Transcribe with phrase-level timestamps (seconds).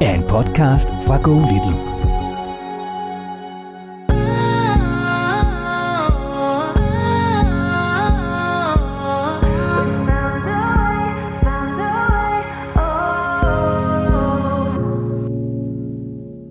[0.00, 1.94] er en podcast fra Go Little.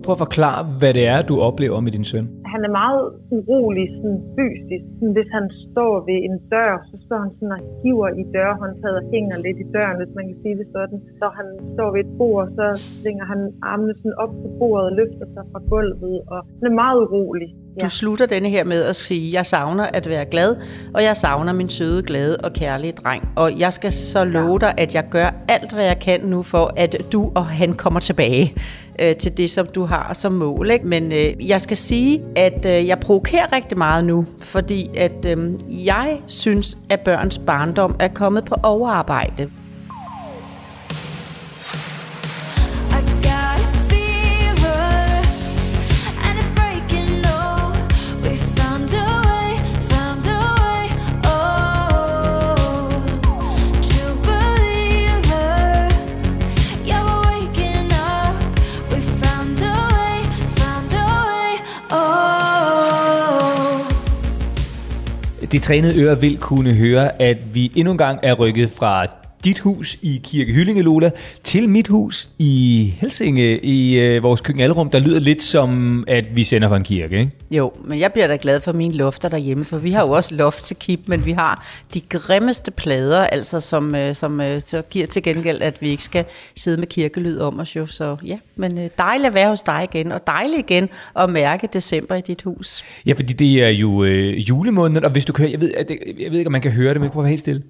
[0.04, 2.43] Prøv at forklare, hvad det er, du oplever med din søn.
[2.54, 3.04] Han er meget
[3.36, 4.84] urolig sådan fysisk.
[4.98, 8.96] Sådan, hvis han står ved en dør, så står han sådan og hiver i dørhåndtaget
[9.00, 10.98] og hænger lidt i døren, hvis man kan sige det sådan.
[11.20, 12.66] Så han står ved et bord, så
[13.00, 16.76] svinger han armene sådan op på bordet og løfter sig fra gulvet, og han er
[16.82, 17.48] meget urolig.
[17.80, 20.50] Du slutter denne her med at sige, jeg savner at være glad,
[20.94, 23.22] og jeg savner min søde, glade og kærlige dreng.
[23.36, 26.64] Og jeg skal så love dig, at jeg gør alt, hvad jeg kan nu for,
[26.76, 28.44] at du og han kommer tilbage
[28.98, 30.70] øh, til det, som du har som mål.
[30.70, 30.86] Ikke?
[30.86, 35.54] Men øh, jeg skal sige, at øh, jeg provokerer rigtig meget nu, fordi at øh,
[35.86, 39.50] jeg synes, at børns barndom er kommet på overarbejde.
[65.54, 69.06] De trænede ører vil kunne høre, at vi endnu en gang er rykket fra
[69.44, 71.10] dit hus i Kirke Hyllinge, Lola,
[71.42, 76.44] til mit hus i Helsinge, i øh, vores køkkenalrum, der lyder lidt som, at vi
[76.44, 77.30] sender fra en kirke, ikke?
[77.50, 80.34] Jo, men jeg bliver da glad for mine lofter derhjemme, for vi har jo også
[80.34, 84.82] loft til kip, men vi har de grimmeste plader, altså som, øh, som øh, så
[84.90, 86.24] giver til gengæld, at vi ikke skal
[86.56, 87.86] sidde med kirkelyd om os jo.
[87.86, 90.88] Så ja, men øh, dejligt at være hos dig igen, og dejligt igen
[91.18, 92.84] at mærke december i dit hus.
[93.06, 95.98] Ja, fordi det er jo øh, julemåneden, og hvis du kører, jeg ved, at det,
[96.18, 97.62] jeg ved ikke, om man kan høre det, men prøv at være helt stille.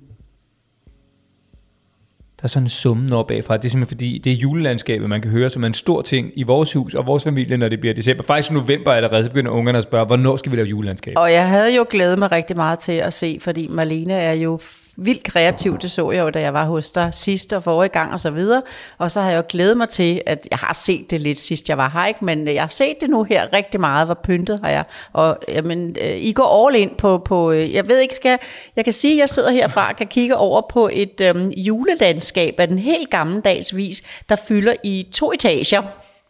[2.45, 3.57] Der er sådan en summen op bagfra.
[3.57, 6.43] Det er simpelthen fordi, det er julelandskabet, man kan høre som en stor ting i
[6.43, 8.23] vores hus og vores familie, når det bliver december.
[8.23, 11.15] Faktisk i november allerede, så begynder ungerne at spørge, hvornår skal vi lave julelandskab?
[11.17, 14.59] Og jeg havde jo glædet mig rigtig meget til at se, fordi Marlene er jo
[14.97, 18.13] vildt kreativ, det så jeg jo, da jeg var hos dig sidste og forrige gang
[18.13, 18.63] og så videre.
[18.99, 21.69] Og så har jeg jo glædet mig til, at jeg har set det lidt sidst,
[21.69, 22.25] jeg var her, ikke?
[22.25, 24.85] men jeg har set det nu her rigtig meget, hvor pyntet har jeg.
[25.13, 28.39] Og jamen, øh, I går all in på, på øh, jeg ved ikke, skal,
[28.77, 32.55] jeg kan sige, at jeg sidder herfra og kan kigge over på et øhm, julelandskab
[32.59, 35.83] af den helt gammeldags vis, der fylder i to etager.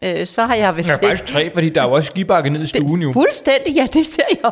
[0.05, 2.51] Øh, så har jeg vist Der er faktisk tre, fordi der er jo også skibakke
[2.51, 3.13] ned i stuen jo.
[3.13, 4.51] Fuldstændig, ja, det ser jeg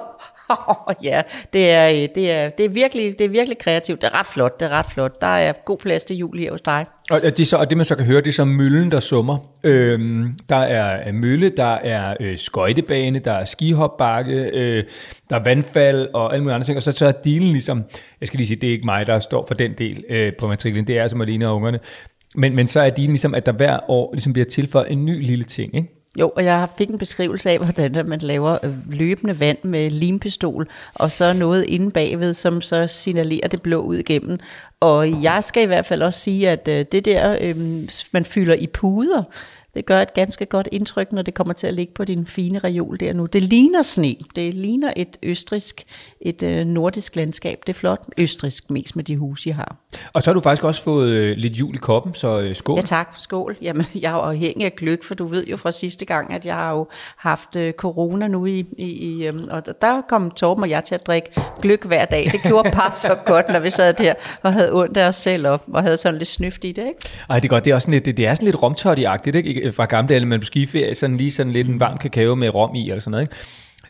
[1.03, 4.03] ja, det er, øh, det, er, det, er virkelig, det er virkelig kreativt.
[4.03, 5.21] Det er ret flot, det er ret flot.
[5.21, 6.87] Der er god plads til jul her hos dig.
[7.11, 9.39] Og det, så, og det man så kan høre, det er så møllen, der summer.
[9.65, 14.85] Øhm, der er mølle, der er øh, skøjtebane, der er skihopbakke, øh,
[15.31, 16.77] der er vandfald og alle mulige andre ting.
[16.77, 17.85] Og så, så er dealen ligesom,
[18.21, 20.49] jeg skal lige sige, det er ikke mig, der står for den del øh, på
[20.49, 21.81] matriklen, det er altså Marlene og ungerne.
[22.35, 25.27] Men, men så er dealen ligesom, at der hver år ligesom bliver tilføjet en ny
[25.27, 26.02] lille ting, ikke?
[26.21, 29.91] Jo, og jeg fik en beskrivelse af, hvordan at man laver øh, løbende vand med
[29.91, 34.39] limpistol, og så noget inde bagved, som så signalerer det blå ud igennem.
[34.81, 37.57] Og jeg skal i hvert fald også sige, at øh, det der, øh,
[38.13, 39.23] man fylder i puder,
[39.75, 42.59] det gør et ganske godt indtryk, når det kommer til at ligge på din fine
[42.59, 43.27] reol der nu.
[43.27, 44.15] Det ligner sne.
[44.37, 45.83] Det ligner et østrisk,
[46.21, 47.59] et øh, nordisk landskab.
[47.67, 48.01] Det er flot.
[48.19, 49.77] Østrisk mest med de huse, I har.
[50.13, 52.77] Og så har du faktisk også fået øh, lidt jul i koppen, så øh, skål.
[52.77, 53.57] Ja tak, skål.
[53.63, 56.47] Jamen, jeg er jo afhængig af gløk, for du ved jo fra sidste gang, at
[56.47, 56.87] jeg har jo
[57.17, 60.95] haft øh, corona nu i, i, i øhm, og der- kom Torben og jeg til
[60.95, 61.29] at drikke
[61.63, 62.25] gløk hver dag.
[62.25, 65.47] Det gjorde bare så godt, når vi sad der og havde ondt af os selv
[65.47, 66.99] op, og havde sådan lidt snyft i det, ikke?
[67.31, 67.65] Ej, det er godt.
[67.65, 69.62] Det er, også sådan lidt, det, det er sådan lidt romtotty-agtigt, ikke?
[69.71, 72.75] Fra gamle dage, man på skiferie, sådan lige sådan lidt en varm kakao med rom
[72.75, 73.35] i, eller sådan noget, ikke?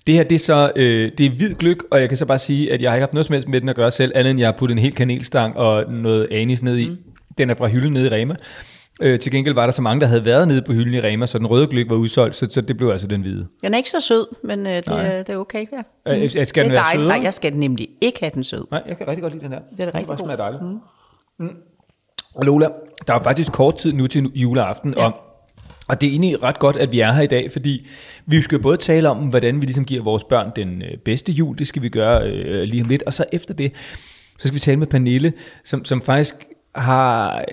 [0.06, 2.38] Det her, det er så, øh, det er hvid gløk, og jeg kan så bare
[2.38, 4.30] sige, at jeg har ikke haft noget som helst med den at gøre selv, andet
[4.30, 6.88] end jeg har puttet en hel kanelstang og noget anis ned i.
[6.88, 6.96] Mm.
[7.38, 8.34] Den er fra hylden nede i Rema.
[9.02, 11.26] Øh, til gengæld var der så mange, der havde været nede på hylden i Rema,
[11.26, 13.46] så den røde gløk var udsolgt, så, så det blev altså den hvide.
[13.62, 15.66] Den er ikke så sød, men øh, det, er, det er okay.
[16.06, 16.16] Ja.
[16.16, 17.02] Øh, jeg skal det den er være dejligt.
[17.02, 17.16] sødere?
[17.16, 18.64] Nej, jeg skal nemlig ikke have den sød.
[18.70, 19.60] Nej, jeg kan rigtig godt lide den her.
[19.76, 20.36] Det er da rigtig bare god.
[20.36, 20.62] dejligt.
[21.38, 21.50] Mm.
[22.34, 22.68] Og Lola,
[23.06, 25.04] der er faktisk kort tid nu til juleaften, ja.
[25.04, 25.12] og,
[25.92, 27.86] og det er egentlig ret godt, at vi er her i dag, fordi
[28.26, 31.32] vi skal jo både tale om, hvordan vi ligesom giver vores børn den øh, bedste
[31.32, 33.72] jul, det skal vi gøre øh, lige om lidt, og så efter det,
[34.38, 35.32] så skal vi tale med Pernille,
[35.64, 36.34] som, som faktisk
[36.74, 37.44] har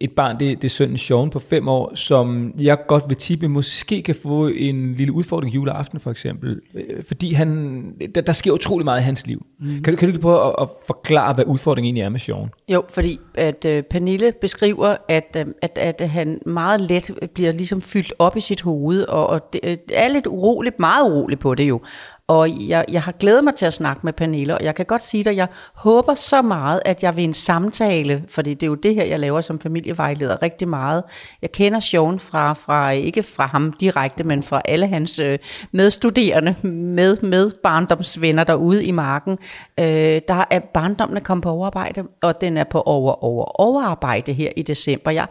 [0.00, 3.48] et barn, det, det er sønnen Sean på fem år, som jeg godt vil tippe,
[3.48, 8.52] måske kan få en lille udfordring juleaften for eksempel, øh, fordi han, der, der sker
[8.52, 9.46] utrolig meget i hans liv.
[9.60, 9.82] Mm.
[9.82, 12.48] Kan, du, kan du prøve at, at forklare, hvad udfordringen egentlig er med Sean?
[12.68, 17.82] Jo, fordi at øh, Pernille beskriver, at, øh, at, at han meget let bliver ligesom
[17.82, 21.54] fyldt op i sit hoved, og, og det, øh, er lidt uroligt, meget urolig på
[21.54, 21.80] det jo.
[22.28, 25.02] Og jeg, jeg har glædet mig til at snakke med Pernille, og jeg kan godt
[25.02, 28.66] sige dig, at jeg håber så meget, at jeg ved en samtale, for det er
[28.66, 31.02] jo det her, jeg laver som familievejleder rigtig meget.
[31.42, 35.38] Jeg kender Sean fra, fra ikke fra ham direkte, men fra alle hans øh,
[35.72, 39.38] medstuderende, med, med barndomsvenner derude i marken.
[39.80, 44.32] Øh, der er barndommen er kommet på overarbejde, og den er på over, over, overarbejde
[44.32, 45.10] her i december.
[45.10, 45.26] Jeg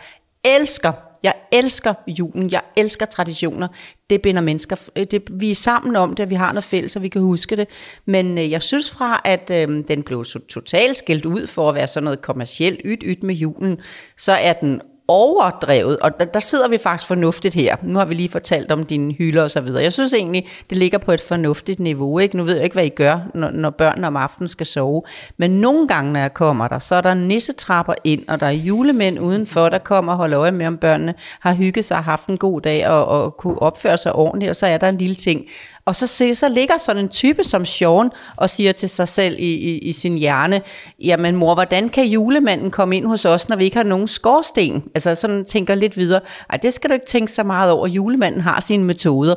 [0.45, 0.91] elsker
[1.25, 3.67] jeg elsker julen, jeg elsker traditioner.
[4.09, 4.75] Det binder mennesker.
[4.95, 7.55] Øh, det, vi er sammen om det, vi har noget fælles, og vi kan huske
[7.55, 7.67] det.
[8.05, 11.75] Men øh, jeg synes fra, at øh, den blev så totalt skilt ud for at
[11.75, 13.77] være sådan noget kommercielt yt-yt med julen,
[14.17, 17.75] så er den overdrevet, og der, der sidder vi faktisk fornuftigt her.
[17.83, 19.83] Nu har vi lige fortalt om dine hylder og så videre.
[19.83, 22.19] Jeg synes egentlig, det ligger på et fornuftigt niveau.
[22.19, 22.37] Ikke?
[22.37, 25.01] Nu ved jeg ikke, hvad I gør, når, når børnene om aftenen skal sove.
[25.37, 28.51] Men nogle gange, når jeg kommer der, så er der nissetrapper ind, og der er
[28.51, 32.27] julemænd udenfor, der kommer og holder øje med, om børnene har hygget sig og haft
[32.27, 35.15] en god dag og, og kunne opføre sig ordentligt, og så er der en lille
[35.15, 35.45] ting.
[35.87, 39.35] Og så, se, så ligger sådan en type som Sean og siger til sig selv
[39.39, 40.61] i, i, i sin hjerne,
[41.03, 44.83] jamen mor, hvordan kan julemanden komme ind hos os, når vi ikke har nogen skorsten?
[44.95, 46.21] Altså sådan tænker lidt videre.
[46.49, 47.87] Ej, det skal du ikke tænke så meget over.
[47.87, 49.35] Julemanden har sine metoder.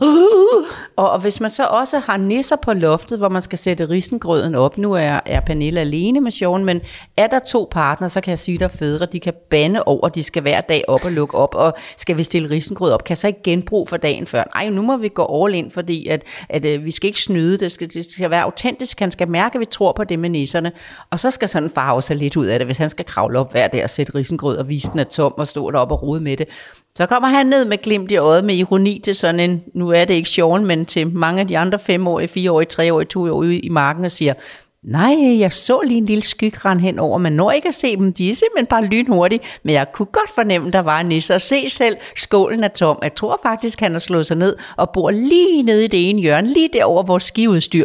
[0.97, 4.55] Og, og hvis man så også har nisser på loftet, hvor man skal sætte risengrøden
[4.55, 6.81] op, nu er, er Pernille alene med Sean, men
[7.17, 10.23] er der to partner, så kan jeg sige dig fædre, de kan bande over, de
[10.23, 13.27] skal hver dag op og lukke op, og skal vi stille risengrød op, kan så
[13.27, 14.45] ikke genbrug for dagen før.
[14.55, 17.59] Nej, nu må vi gå all in, fordi at, at øh, vi skal ikke snyde,
[17.59, 20.31] det skal, det skal være autentisk, han skal mærke, at vi tror på det med
[20.31, 20.73] nisserne,
[21.11, 23.05] og så skal sådan en far også have lidt ud af det, hvis han skal
[23.05, 25.95] kravle op hver dag og sætte risengrød og vise den er tom og stå deroppe
[25.95, 26.49] og rode med det.
[26.95, 30.05] Så kommer han ned med glimt i øjet med ironi til sådan en, nu er
[30.05, 34.05] det ikke sjoven, men til mange af de andre femårige, fireårige, treårige, toårige i marken
[34.05, 34.35] og siger,
[34.85, 38.31] Nej, jeg så lige en lille skygran henover, men når ikke at se dem, de
[38.31, 41.71] er simpelthen bare lynhurtige, men jeg kunne godt fornemme, der var en nisse, og se
[41.71, 42.99] selv, skålen er tom.
[43.03, 46.21] Jeg tror faktisk, han har slået sig ned og bor lige nede i det ene
[46.21, 47.85] hjørne, lige derover vores skiudstyr.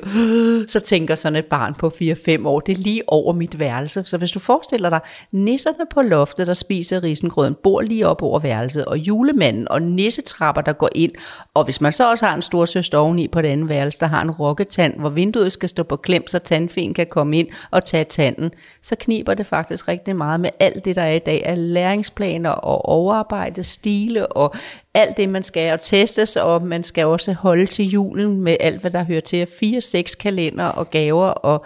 [0.67, 4.03] Så tænker sådan et barn på 4-5 år, det er lige over mit værelse.
[4.05, 4.99] Så hvis du forestiller dig,
[5.31, 10.61] nisserne på loftet, der spiser risengrøden, bor lige op over værelset, og julemanden og nissetrapper,
[10.61, 11.11] der går ind,
[11.53, 14.07] og hvis man så også har en stor søster oveni på det andet værelse, der
[14.07, 17.85] har en rokketand, hvor vinduet skal stå på klem, så tandfen kan komme ind og
[17.85, 18.51] tage tanden,
[18.81, 22.49] så kniber det faktisk rigtig meget med alt det, der er i dag af læringsplaner
[22.49, 24.55] og overarbejde, stile og
[24.93, 28.81] alt det, man skal og testes, og man skal også holde til julen med alt,
[28.81, 29.43] hvad der hører til.
[29.45, 31.65] 4-6 kalender og gaver og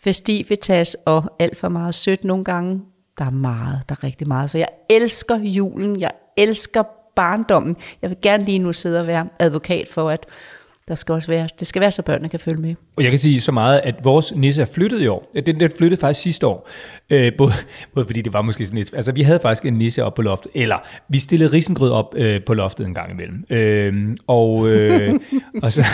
[0.00, 2.82] festivitas og alt for meget sødt nogle gange.
[3.18, 4.50] Der er meget, der er rigtig meget.
[4.50, 6.82] Så jeg elsker julen, jeg elsker
[7.16, 7.76] barndommen.
[8.02, 10.26] Jeg vil gerne lige nu sidde og være advokat for, at
[10.88, 12.74] der skal også være, det skal være, så børnene kan følge med.
[12.96, 15.32] Og jeg kan sige så meget, at vores nisse er flyttet i år.
[15.46, 16.68] Den, den flyttede faktisk sidste år.
[17.10, 17.52] Øh, både,
[17.94, 18.94] både fordi det var måske sådan lidt...
[18.94, 20.52] Altså, vi havde faktisk en nisse op på loftet.
[20.54, 20.76] Eller,
[21.08, 23.44] vi stillede risengrød op øh, på loftet en gang imellem.
[23.50, 25.20] Øh, og, øh,
[25.62, 25.84] og så...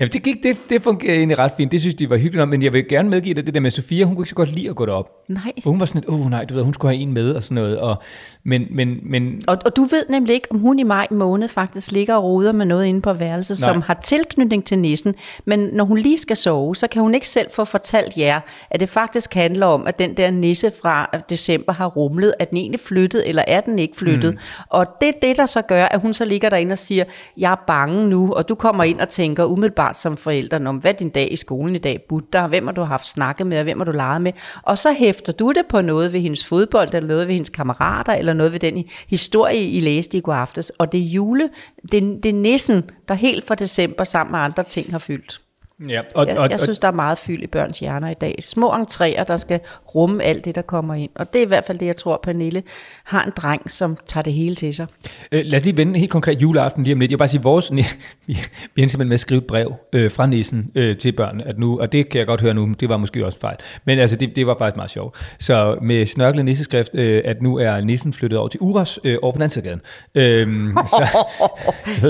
[0.00, 1.72] Ja, det, gik, det, det fungerede egentlig ret fint.
[1.72, 2.48] Det synes de var hyggeligt om.
[2.48, 4.04] Men jeg vil gerne medgive dig det der med Sofia.
[4.04, 5.08] Hun kunne ikke så godt lide at gå derop.
[5.28, 5.52] Nej.
[5.56, 7.32] Og hun var sådan lidt, åh oh, nej, du ved, hun skulle have en med
[7.32, 7.78] og sådan noget.
[7.78, 8.02] Og,
[8.44, 11.92] men, men, men Og, og du ved nemlig ikke, om hun i maj måned faktisk
[11.92, 13.72] ligger og roder med noget inde på værelset, Nej.
[13.72, 15.14] som har tilknytning til nissen.
[15.44, 18.40] Men når hun lige skal sove, så kan hun ikke selv få fortalt jer,
[18.70, 22.58] at det faktisk handler om, at den der nisse fra december har rumlet, at den
[22.58, 24.32] egentlig flyttet, eller er den ikke flyttet.
[24.32, 24.38] Mm.
[24.68, 27.04] Og det er det, der så gør, at hun så ligger derinde og siger,
[27.38, 30.94] jeg er bange nu, og du kommer ind og tænker umiddelbart som forældre, om hvad
[30.94, 33.64] din dag i skolen i dag budt dig, hvem har du haft snakket med, og
[33.64, 36.94] hvem har du leget med, og så hæfter du det på noget ved hendes fodbold,
[36.94, 40.70] eller noget ved hendes kammerater, eller noget ved den historie, I læste i går aftes,
[40.70, 41.48] og det er jule,
[41.92, 45.40] det, det er nissen, der helt fra december sammen med andre ting har fyldt.
[45.88, 48.38] Ja, og, Jeg, og, jeg synes, der er meget fyld i børns hjerner i dag.
[48.42, 49.60] Små entréer, der skal
[49.94, 51.10] rumme alt det, der kommer ind.
[51.14, 52.62] Og det er i hvert fald det, jeg tror, Pernille
[53.04, 54.86] har en dreng, som tager det hele til sig.
[55.32, 57.10] Øh, lad os lige vende helt konkret juleaften lige om lidt.
[57.10, 57.70] Jeg vil bare sige, vores,
[58.26, 58.36] vi, er
[58.76, 61.92] simpelthen med at skrive et brev øh, fra nissen øh, til børnene, at nu, og
[61.92, 63.56] det kan jeg godt høre nu, det var måske også en fejl.
[63.84, 65.16] Men altså, det, det var faktisk meget sjovt.
[65.38, 69.32] Så med snørklet nisseskrift, øh, at nu er nissen flyttet over til Uras øh, over
[69.32, 69.80] på den anden side af
[70.14, 70.48] gaden.
[70.48, 71.26] Øhm, så,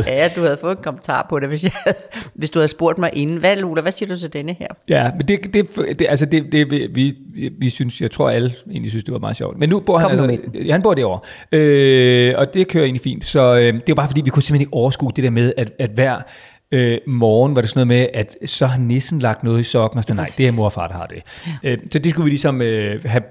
[0.06, 1.72] Ja, du havde fået en kommentar på det, hvis, jeg,
[2.34, 3.36] hvis du havde spurgt mig inden.
[3.36, 4.66] Hvad, Lula, hvad siger du til denne her?
[4.88, 6.88] ja, men det, det, det, altså det, det vi,
[7.34, 9.58] vi, vi synes, jeg tror alle egentlig synes, det var meget sjovt.
[9.58, 11.20] Men nu bor han Kom altså, han bor derovre,
[11.52, 13.24] øh, og det kører egentlig fint.
[13.24, 15.72] Så øh, det er bare fordi, vi kunne simpelthen ikke overskue det der med, at,
[15.78, 16.18] at hver
[16.72, 19.98] øh, morgen var det sådan noget med, at så har nissen lagt noget i sokken,
[19.98, 21.22] og så nej, det er mor og far, der har det.
[21.64, 21.70] Ja.
[21.70, 23.22] Øh, så det skulle vi ligesom øh, have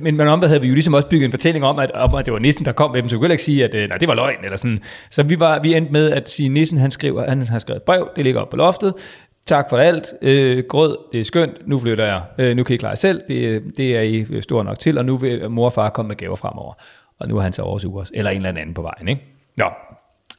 [0.00, 2.26] men, men omvendt havde vi jo ligesom også bygget en fortælling om, at, om, at
[2.26, 3.98] det var nissen, der kom med dem, så vi kunne ikke sige, at øh, nej,
[3.98, 4.78] det var løgn, eller sådan.
[5.10, 7.76] Så vi, var, vi endte med at sige, at nissen han, skriver, han har skrevet
[7.76, 8.94] et brev, det ligger op på loftet,
[9.46, 12.76] tak for alt, øh, grød, det er skønt, nu flytter jeg, øh, nu kan I
[12.76, 15.64] klare jer selv, det, det er I øh, stor nok til, og nu vil mor
[15.64, 16.74] og far komme med gaver fremover.
[17.20, 19.22] Og nu er han så også ugers, eller en eller anden på vejen, ikke?
[19.58, 19.64] Nå,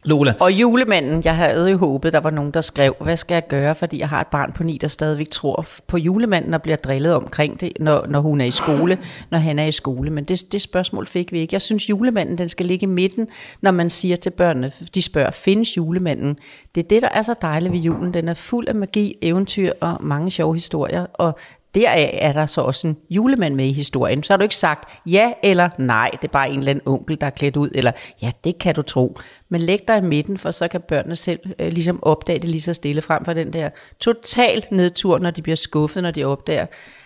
[0.06, 3.48] Lola, Og julemanden, jeg havde jo håbet, der var nogen, der skrev, hvad skal jeg
[3.48, 6.76] gøre, fordi jeg har et barn på ni, der stadigvæk tror på julemanden og bliver
[6.76, 8.98] drillet omkring det, når, når hun er i skole,
[9.32, 10.10] når han er i skole.
[10.10, 11.54] Men det, det spørgsmål fik vi ikke.
[11.54, 13.28] Jeg synes, julemanden den skal ligge i midten,
[13.62, 16.38] når man siger til børnene, de spørger, findes julemanden?
[16.76, 18.14] Det er det, der er så dejligt ved julen.
[18.14, 21.38] Den er fuld af magi, eventyr og mange sjove historier, og
[21.76, 24.24] deraf er der så også en julemand med i historien.
[24.24, 27.22] Så har du ikke sagt ja eller nej, det er bare en eller anden onkel,
[27.22, 29.18] der er klædt ud, eller ja, det kan du tro.
[29.50, 32.62] Men læg dig i midten, for så kan børnene selv øh, ligesom opdage det lige
[32.62, 36.66] så stille, frem for den der total nedtur, når de bliver skuffet, når de opdager,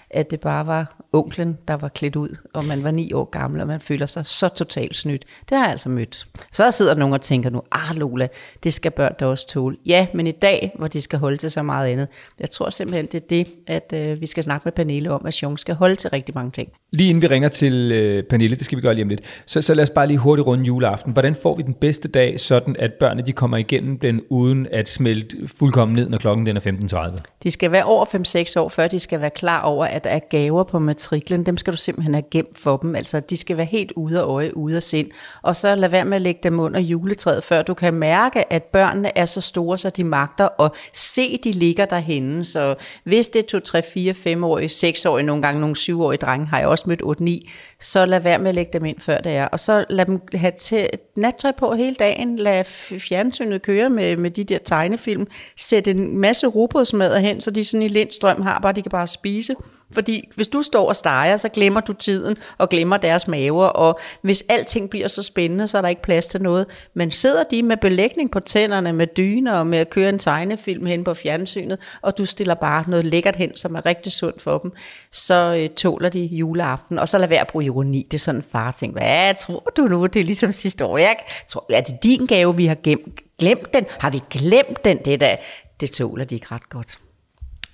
[0.10, 3.62] at det bare var onklen, der var klædt ud, og man var ni år gammel,
[3.62, 5.26] og man føler sig så totalt snydt.
[5.50, 6.28] Det har jeg altså mødt.
[6.54, 8.28] Så sidder nogen og tænker nu, ah Lola,
[8.64, 9.78] det skal børn da også tåle.
[9.86, 12.08] Ja, men i dag, hvor de skal holde til så meget andet,
[12.40, 15.34] jeg tror simpelthen, det er det, at øh, vi skal snakke med Pernille om, at
[15.34, 16.70] Sjong skal holde til rigtig mange ting.
[16.92, 19.62] lige inden vi ringer til øh, Pernille, det skal vi gøre lige om lidt, så,
[19.62, 21.14] så lad os bare lige hurtigt runde juleaften.
[21.14, 24.90] Hvordan får vi den bedste dag, sådan at børnene de kommer igennem den, uden at
[24.90, 27.18] smelte fuldkommen ned, når klokken den er 15.30?
[27.44, 30.20] De skal være over 5-6 år, før de skal være klar over, at der er
[30.30, 31.46] gaver på matriklen.
[31.46, 32.96] Dem skal du simpelthen have gemt for dem.
[32.96, 35.08] Altså, de skal være helt ude af øje, ude af sind.
[35.42, 38.64] Og så lad være med at lægge dem under juletræet, før du kan mærke, at
[38.64, 42.46] børnene er så store, så de magter og se, de ligger derhenne.
[42.46, 46.60] Så hvis det er 2, 3, 4, 5-årige, 6-årige, nogle gange nogle 7-årige drenge, har
[46.60, 47.02] jeg også mødt
[47.46, 47.50] 8-9,
[47.80, 49.46] så lad være med at lægge dem ind, før det er.
[49.46, 52.38] Og så lad dem have til nattøj på hele dagen.
[52.38, 52.64] Lad
[53.00, 55.28] fjernsynet køre med, med de der tegnefilm.
[55.58, 59.08] Sæt en masse robotsmadder hen, så de sådan i lindstrøm har, bare de kan bare
[59.08, 59.56] spise.
[59.92, 64.00] Fordi hvis du står og steger, så glemmer du tiden og glemmer deres maver, og
[64.22, 66.66] hvis alting bliver så spændende, så er der ikke plads til noget.
[66.94, 70.86] Men sidder de med belægning på tænderne, med dyner og med at køre en tegnefilm
[70.86, 74.58] hen på fjernsynet, og du stiller bare noget lækkert hen, som er rigtig sundt for
[74.58, 74.72] dem,
[75.12, 77.00] så øh, tåler de juleaften.
[77.00, 78.08] Og så lad være at bruge ironi.
[78.12, 78.94] Det er sådan en far ting.
[78.94, 80.06] Hvad tror du nu?
[80.06, 80.98] Det er ligesom sidste år.
[80.98, 81.16] Jeg
[81.48, 83.20] tror, er det din gave, vi har gemt?
[83.40, 83.86] Glemt den?
[84.00, 84.98] Har vi glemt den?
[84.98, 85.36] Det, der?
[85.80, 87.00] det tåler de ikke ret godt.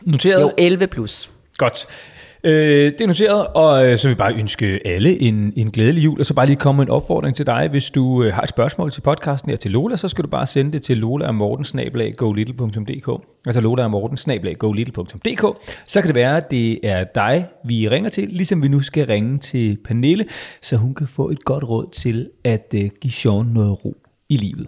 [0.01, 0.41] Noteret?
[0.41, 1.31] Jo, 11 plus.
[1.57, 1.87] Godt.
[2.45, 6.03] Øh, det er noteret, og øh, så vil vi bare ønske alle en, en glædelig
[6.03, 7.67] jul, og så bare lige komme med en opfordring til dig.
[7.67, 10.45] Hvis du øh, har et spørgsmål til podcasten her til Lola, så skal du bare
[10.45, 11.79] sende det til lola og morten
[13.45, 18.29] Altså lola og morten Så kan det være, at det er dig, vi ringer til,
[18.29, 20.25] ligesom vi nu skal ringe til Pernille,
[20.61, 23.95] så hun kan få et godt råd til at øh, give Sean noget ro
[24.29, 24.67] i livet.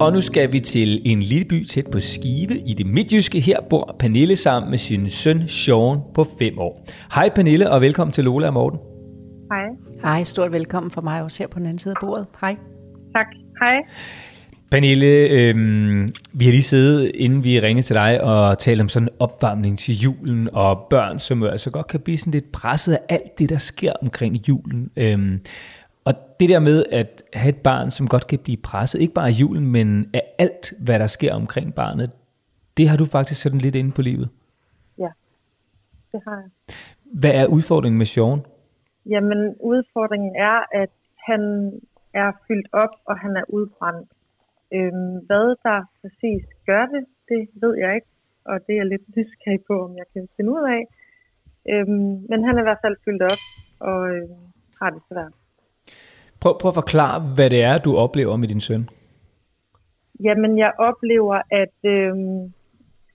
[0.00, 3.40] Og nu skal vi til en lille by tæt på Skive i det midtjyske.
[3.40, 6.86] Her bor Pernille sammen med sin søn Sean på 5 år.
[7.14, 8.78] Hej Pernille, og velkommen til Lola og Morten.
[9.52, 9.64] Hej.
[10.02, 12.26] Hej, stort velkommen fra mig også her på den anden side af bordet.
[12.40, 12.56] Hej.
[13.16, 13.26] Tak.
[13.62, 13.76] Hej.
[14.70, 19.08] Pernille, øhm, vi har lige siddet, inden vi ringede til dig, og talt om sådan
[19.08, 22.92] en opvarmning til julen, og børn, som jo altså godt kan blive sådan lidt presset
[22.92, 24.90] af alt det, der sker omkring julen.
[24.96, 25.40] Øhm,
[26.06, 29.28] og det der med at have et barn, som godt kan blive presset, ikke bare
[29.28, 32.10] af julen, men af alt, hvad der sker omkring barnet,
[32.76, 34.28] det har du faktisk sådan lidt inde på livet.
[34.98, 35.10] Ja,
[36.12, 36.50] det har jeg.
[37.20, 38.40] Hvad er udfordringen med Sean?
[39.06, 40.92] Jamen, udfordringen er, at
[41.28, 41.42] han
[42.14, 44.08] er fyldt op, og han er udbrændt.
[44.76, 48.06] Øhm, hvad der præcis gør det, det ved jeg ikke,
[48.44, 50.82] og det er jeg lidt nysgerrig på, om jeg kan finde ud af.
[51.72, 53.42] Øhm, men han er i hvert fald fyldt op,
[53.88, 54.40] og øhm,
[54.80, 55.34] har det svært.
[56.44, 58.84] Prøv, prøv at forklare, hvad det er, du oplever med din søn.
[60.26, 62.12] Jamen, jeg oplever, at øh,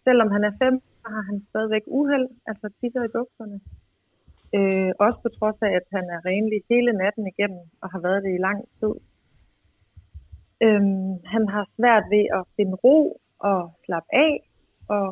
[0.05, 3.57] selvom han er fem, så har han stadigvæk uheld, altså tisser i bukserne.
[4.57, 8.23] Øh, også på trods af, at han er renlig hele natten igennem og har været
[8.23, 8.93] det i lang tid.
[10.65, 10.83] Øh,
[11.33, 14.33] han har svært ved at finde ro og slappe af
[14.87, 15.07] og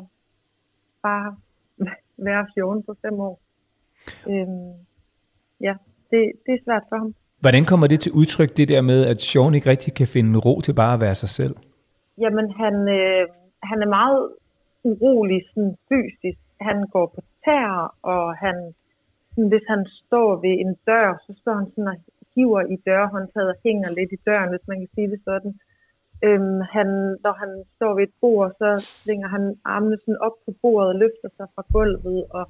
[1.08, 1.30] bare
[2.28, 3.40] være 14 på fem år.
[4.32, 4.48] Øh,
[5.68, 5.74] ja,
[6.12, 7.14] det, det er svært for ham.
[7.42, 10.62] Hvordan kommer det til udtryk, det der med, at Sean ikke rigtig kan finde ro
[10.62, 11.56] til bare at være sig selv?
[12.24, 13.24] Jamen, han, øh,
[13.70, 14.30] han er meget
[14.84, 16.42] urolig sådan fysisk.
[16.62, 18.56] Han går på tær, og han,
[19.32, 21.98] sådan, hvis han står ved en dør, så står han sådan og
[22.36, 25.54] hiver i dørhåndtaget og hænger lidt i døren, hvis man kan sige det sådan.
[26.26, 26.90] Øhm, han,
[27.26, 28.70] når han står ved et bord, så
[29.04, 32.44] svinger han armene sådan op på bordet og løfter sig fra gulvet, og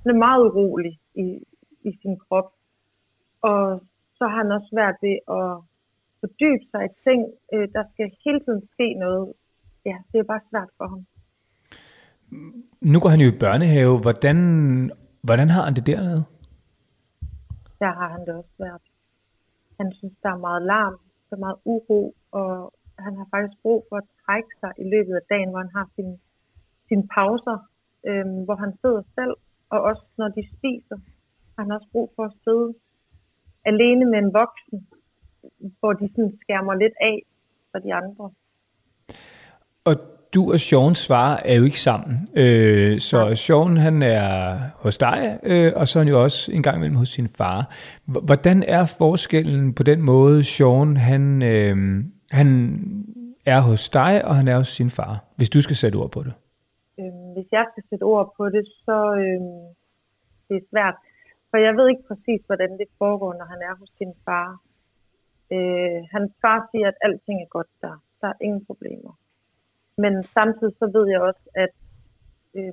[0.00, 1.26] han er meget urolig i,
[1.88, 2.48] i sin krop.
[3.42, 3.82] Og
[4.18, 5.50] så har han også svært ved at
[6.20, 7.20] fordybe sig i ting.
[7.52, 9.32] Øh, der skal hele tiden ske noget.
[9.88, 11.02] Ja, det er bare svært for ham.
[12.92, 13.94] Nu går han jo i børnehave.
[14.04, 14.38] Hvordan,
[15.26, 16.22] hvordan har han det dernede?
[17.82, 18.84] Der har han det også svært.
[19.80, 20.96] Han synes, der er meget larm,
[21.28, 25.14] der er meget uro, og han har faktisk brug for at trække sig i løbet
[25.20, 26.18] af dagen, hvor han har sine,
[26.88, 27.58] sine pauser,
[28.08, 29.34] øhm, hvor han sidder selv,
[29.72, 30.98] og også når de spiser,
[31.54, 32.68] har han også brug for at sidde
[33.64, 34.86] alene med en voksen,
[35.80, 37.22] hvor de sådan skærmer lidt af
[37.70, 38.30] for de andre.
[39.84, 39.94] Og
[40.34, 42.28] du og Sean svarer er jo ikke sammen.
[42.34, 46.62] Øh, så Sean han er hos dig, øh, og så er han jo også en
[46.62, 47.60] gang imellem hos sin far.
[48.24, 52.78] Hvordan er forskellen på den måde, Sean han, øh, han
[53.46, 56.22] er hos dig, og han er hos sin far, hvis du skal sætte ord på
[56.22, 56.32] det?
[57.00, 59.60] Øhm, hvis jeg skal sætte ord på det, så øhm,
[60.48, 60.94] det er svært.
[61.54, 64.48] For jeg ved ikke præcis, hvordan det foregår, når han er hos sin far.
[65.54, 67.96] Øh, hans far siger, at alting er godt der.
[68.20, 69.12] Der er ingen problemer.
[70.02, 71.74] Men samtidig så ved jeg også, at
[72.54, 72.72] øh,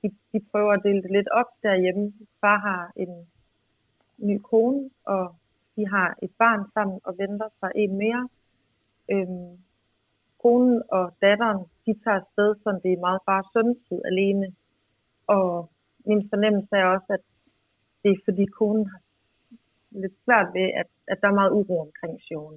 [0.00, 2.12] de, de prøver at dele det lidt op derhjemme.
[2.40, 3.12] Far har en
[4.16, 5.34] ny kone, og
[5.76, 8.28] de har et barn sammen og venter sig en mere.
[9.12, 9.52] Øhm,
[10.42, 14.46] konen og datteren, de tager afsted, så det er meget bare sundtid alene.
[15.26, 15.70] Og
[16.06, 17.24] min fornemmelse er også, at
[18.02, 19.00] det er fordi konen har
[19.90, 22.56] lidt svært ved, at, at der er meget uro omkring Sean.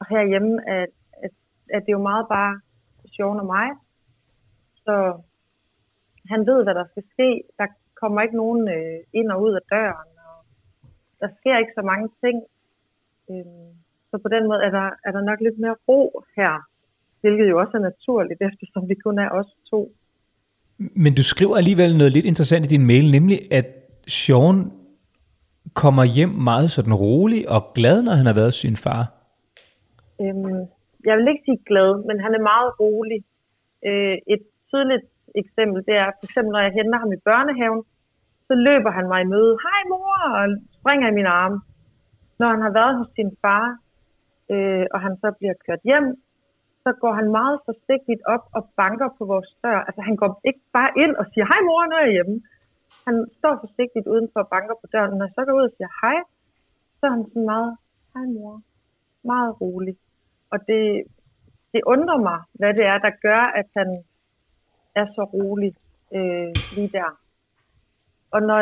[0.00, 0.86] Og herhjemme er,
[1.24, 1.32] at,
[1.74, 2.60] at det er jo meget bare
[3.14, 3.68] Sean og mig.
[4.84, 4.94] Så
[6.32, 7.28] han ved, hvad der skal ske.
[7.58, 7.66] Der
[8.00, 10.10] kommer ikke nogen øh, ind og ud af døren.
[10.28, 10.36] Og
[11.20, 12.36] der sker ikke så mange ting.
[13.30, 13.70] Øhm,
[14.10, 16.52] så på den måde er der, er der nok lidt mere ro her.
[17.20, 19.80] Hvilket jo også er naturligt, eftersom vi kun er os to.
[20.78, 23.66] Men du skriver alligevel noget lidt interessant i din mail, nemlig at
[24.08, 24.56] Sean
[25.74, 29.02] kommer hjem meget sådan rolig og glad, når han har været hos sin far.
[30.22, 30.60] Øhm,
[31.06, 33.20] jeg vil ikke sige glad, men han er meget rolig.
[33.88, 35.06] Øh, et tydeligt
[35.42, 37.82] eksempel, det er for eksempel, når jeg henter ham i børnehaven,
[38.48, 39.52] så løber han mig i møde.
[39.66, 40.18] Hej mor!
[40.38, 40.44] Og
[40.78, 41.58] springer i min arme.
[42.40, 43.66] Når han har været hos sin far,
[44.52, 46.06] øh, og han så bliver kørt hjem,
[46.84, 49.78] så går han meget forsigtigt op og banker på vores dør.
[49.88, 52.36] Altså han går ikke bare ind og siger, hej mor, nu er jeg hjemme.
[53.06, 55.12] Han står forsigtigt udenfor og banker på døren.
[55.18, 56.16] Når jeg så går ud og siger hej,
[56.98, 57.72] så er han sådan meget,
[58.14, 58.62] hej mor.
[59.32, 59.96] Meget rolig.
[60.52, 60.82] Og det,
[61.72, 63.88] det undrer mig, hvad det er, der gør, at han
[65.00, 65.72] er så rolig
[66.16, 67.10] øh, lige der.
[68.34, 68.60] Og når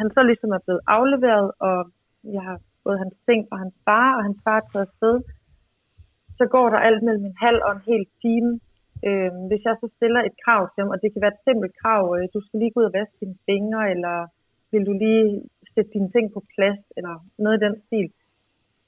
[0.00, 1.90] han så ligesom er blevet afleveret, og
[2.24, 5.16] jeg har fået hans ting fra hans far, og hans far er taget afsted,
[6.38, 8.60] så går der alt mellem en halv og en hel time.
[9.08, 11.74] Øh, hvis jeg så stiller et krav til dem, og det kan være et simpelt
[11.82, 14.16] krav, øh, du skal lige gå ud og vaske dine fingre, eller
[14.72, 15.42] vil du lige
[15.74, 18.08] sætte dine ting på plads, eller noget i den stil,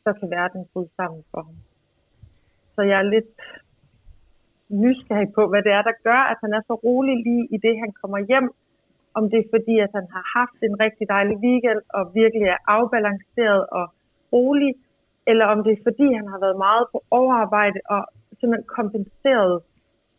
[0.05, 1.57] så kan verden bryde sammen for ham.
[2.75, 3.37] Så jeg er lidt
[4.69, 7.75] nysgerrig på, hvad det er, der gør, at han er så rolig lige i det,
[7.85, 8.49] han kommer hjem.
[9.19, 12.61] Om det er fordi, at han har haft en rigtig dejlig weekend, og virkelig er
[12.77, 13.87] afbalanceret og
[14.33, 14.73] rolig,
[15.31, 18.03] eller om det er fordi, han har været meget på overarbejde og
[18.39, 19.55] simpelthen kompenseret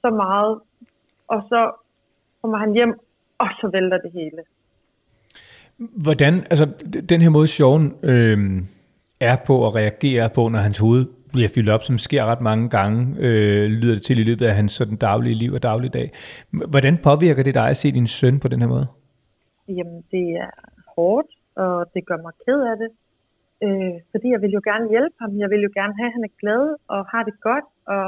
[0.02, 0.60] så meget,
[1.28, 1.72] og så
[2.42, 2.94] kommer han hjem,
[3.38, 4.42] og så vælter det hele.
[5.78, 6.66] Hvordan, altså
[7.10, 8.38] den her måde Sean øh,
[9.20, 12.70] er på og reagerer på, når hans hoved bliver fyldt op, som sker ret mange
[12.70, 16.12] gange, øh, lyder det til i løbet af hans sådan daglige liv og dagligdag.
[16.52, 18.88] Hvordan påvirker det dig at se din søn på den her måde?
[19.68, 20.52] Jamen, det er
[20.96, 22.92] hårdt, og det gør mig ked af det.
[23.66, 25.32] Øh, fordi jeg vil jo gerne hjælpe ham.
[25.44, 28.06] Jeg vil jo gerne have, at han er glad og har det godt, og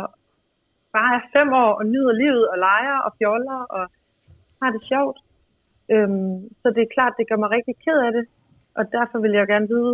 [0.97, 3.83] bare er fem år og nyder livet og leger og fjoller og
[4.61, 5.17] har det sjovt.
[5.93, 8.25] Øhm, så det er klart, det gør mig rigtig ked af det,
[8.79, 9.93] og derfor vil jeg gerne vide,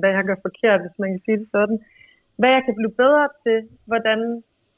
[0.00, 1.78] hvad jeg gør forkert, hvis man kan sige det sådan.
[2.40, 3.58] Hvad jeg kan blive bedre til,
[3.90, 4.18] hvordan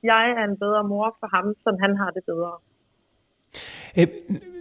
[0.02, 2.52] jeg er en bedre mor for ham, så han har det bedre.
[3.98, 4.06] Øh,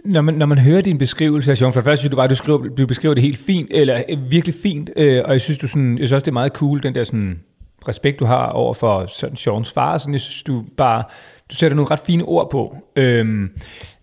[0.04, 2.34] Når man, når man hører din beskrivelse af Sean, for først synes du bare, du,
[2.34, 5.68] skriver, du beskriver det helt fint, eller øh, virkelig fint, øh, og jeg synes, du
[5.68, 7.44] sådan, jeg synes også, det er meget cool, den der sådan,
[7.88, 11.02] respekt, du har over for sådan, Seans far, sådan, jeg synes, du bare,
[11.50, 12.76] du sætter nogle ret fine ord på.
[12.96, 13.50] Øhm,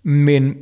[0.03, 0.55] men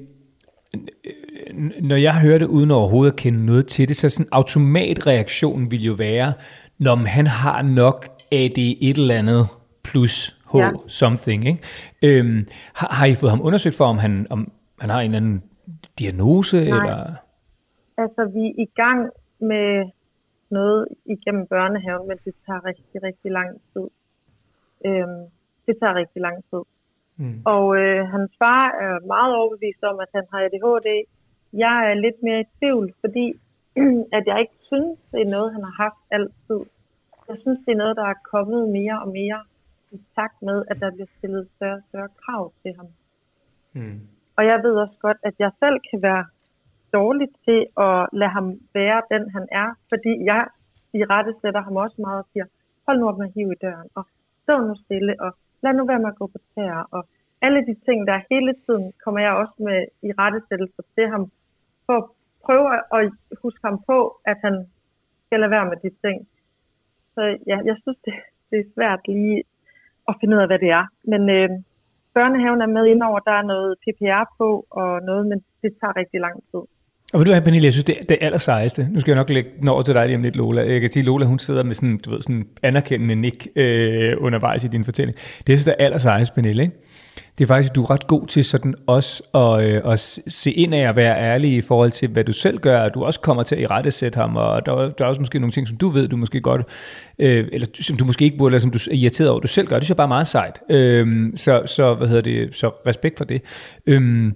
[1.81, 5.83] når jeg hører det uden overhovedet at kende noget til det, så sådan automatreaktionen vil
[5.83, 6.33] jo være,
[6.79, 9.47] når han har nok af det et eller andet
[9.83, 10.69] plus H Ja.
[10.87, 11.45] something.
[11.47, 11.59] Ikke?
[12.03, 15.17] Øhm, har, har I fået ham undersøgt for, om han, om han har en eller
[15.17, 15.43] anden
[15.99, 16.55] diagnose?
[16.57, 16.63] Nej.
[16.65, 16.97] Eller?
[17.97, 18.99] Altså, vi er i gang
[19.41, 19.91] med
[20.59, 23.87] noget igennem børnehaven, men det tager rigtig, rigtig lang tid.
[24.87, 25.23] Øhm,
[25.65, 26.63] det tager rigtig lang tid.
[27.17, 27.41] Mm.
[27.53, 30.89] Og øh, hans far er meget overbevist om, at han har ADHD.
[31.63, 33.25] Jeg er lidt mere i tvivl, fordi
[34.17, 36.61] at jeg ikke synes, det er noget, han har haft altid.
[37.29, 39.39] Jeg synes, det er noget, der er kommet mere og mere
[39.91, 42.87] i takt med, at der bliver stillet større og større krav til ham.
[43.73, 43.99] Mm.
[44.37, 46.25] Og jeg ved også godt, at jeg selv kan være
[46.97, 48.47] dårlig til at lade ham
[48.79, 50.41] være den, han er, fordi jeg
[50.99, 52.45] i rette sætter ham også meget og siger,
[52.85, 54.03] hold nu op med at hive i døren, og
[54.43, 55.31] stå nu stille, og
[55.63, 57.01] lad nu være med at gå på tæer, og
[57.45, 61.23] alle de ting, der hele tiden kommer jeg også med i rettesættelser til ham,
[61.85, 62.05] for at
[62.45, 63.11] prøve at
[63.43, 63.97] huske ham på,
[64.31, 64.55] at han
[65.25, 66.17] skal lade være med de ting.
[67.13, 68.13] Så ja, jeg synes, det,
[68.49, 69.43] det er svært lige
[70.09, 70.85] at finde ud af, hvad det er.
[71.11, 71.49] Men øh,
[72.13, 76.19] børnehaven er med indover, der er noget PPR på og noget, men det tager rigtig
[76.19, 76.63] lang tid.
[77.13, 78.87] Og ved du hvad, Pernille, jeg synes, det er det allersejeste.
[78.91, 80.71] Nu skal jeg nok lægge den over til dig lige om lidt, Lola.
[80.71, 84.63] Jeg kan sige, Lola, hun sidder med sådan, du ved, sådan anerkendende nik øh, undervejs
[84.63, 85.17] i din fortælling.
[85.17, 86.75] Det jeg synes, det er allersejeste, Pernille, ikke?
[87.37, 90.51] Det er faktisk, at du er ret god til sådan også at, øh, at se
[90.51, 93.19] ind af og være ærlig i forhold til, hvad du selv gør, og du også
[93.19, 95.67] kommer til at i rette sætte ham, og der, der er også måske nogle ting,
[95.67, 96.61] som du ved, du måske godt,
[97.19, 99.67] øh, eller som du måske ikke burde, eller som du er irriteret over, du selv
[99.67, 99.75] gør.
[99.75, 100.59] Det synes jeg bare er meget sejt.
[100.69, 103.41] Øh, så, så, hvad hedder det, så respekt for det.
[103.87, 104.31] Øh,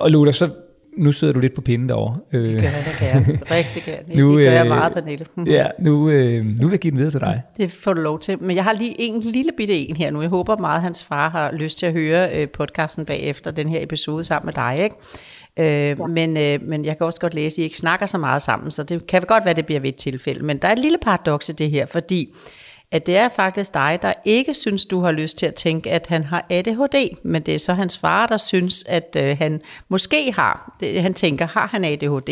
[0.00, 0.50] og Lola, så
[0.96, 2.16] nu sidder du lidt på pinden derovre.
[2.32, 3.40] Øh, Det gør jeg da gerne.
[3.50, 4.14] Rigtig gerne.
[4.14, 5.26] Nu, Nu, det gør jeg øh, meget, Pernille.
[5.46, 7.42] Ja, nu, øh, nu vil jeg give den videre til dig.
[7.56, 8.42] Det får du lov til.
[8.42, 10.20] Men jeg har lige en lille bitte en her nu.
[10.20, 13.68] Jeg håber meget, at hans far har lyst til at høre øh, podcasten bagefter den
[13.68, 14.80] her episode sammen med dig.
[14.84, 14.96] Ikke?
[15.56, 16.06] Øh, ja.
[16.06, 18.70] men, øh, men jeg kan også godt læse, at I ikke snakker så meget sammen,
[18.70, 20.44] så det kan godt være, at det bliver ved et tilfælde.
[20.44, 22.34] Men der er et lille paradoks i det her, fordi
[22.96, 26.06] at det er faktisk dig, der ikke synes, du har lyst til at tænke, at
[26.06, 30.32] han har ADHD, men det er så hans far, der synes, at øh, han måske
[30.32, 30.76] har.
[30.80, 32.30] Det, han tænker, har han ADHD?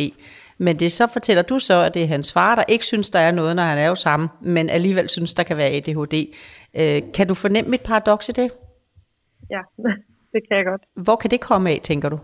[0.59, 3.19] Men det så fortæller du så, at det er hans far, der ikke synes, der
[3.19, 6.15] er noget, når han er jo sammen, men alligevel synes, der kan være ADHD.
[6.81, 8.51] Øh, kan du fornemme mit paradoks i det?
[9.51, 9.63] Ja,
[10.33, 10.83] det kan jeg godt.
[10.95, 12.19] Hvor kan det komme af, tænker du?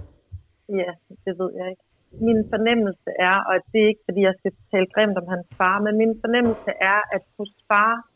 [0.68, 0.92] Ja,
[1.24, 1.82] det ved jeg ikke.
[2.28, 5.76] Min fornemmelse er, og det er ikke fordi, jeg skal tale grimt om hans far,
[5.86, 8.07] men min fornemmelse er, at hos far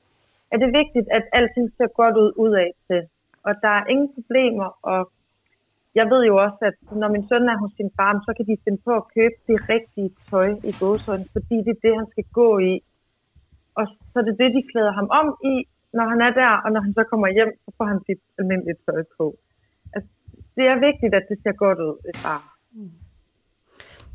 [0.52, 3.02] er det vigtigt, at alting ser godt ud udad til.
[3.46, 5.00] Og der er ingen problemer, og
[5.98, 8.62] jeg ved jo også, at når min søn er hos sin far, så kan de
[8.64, 12.26] finde på at købe det rigtige tøj i gåsøjne, fordi det er det, han skal
[12.40, 12.72] gå i.
[13.78, 15.54] Og så er det det, de klæder ham om i,
[15.96, 18.82] når han er der, og når han så kommer hjem, så får han sit almindelige
[18.86, 19.26] tøj på.
[19.94, 20.10] Altså,
[20.56, 22.42] det er vigtigt, at det ser godt ud i far.
[22.72, 23.01] Mm.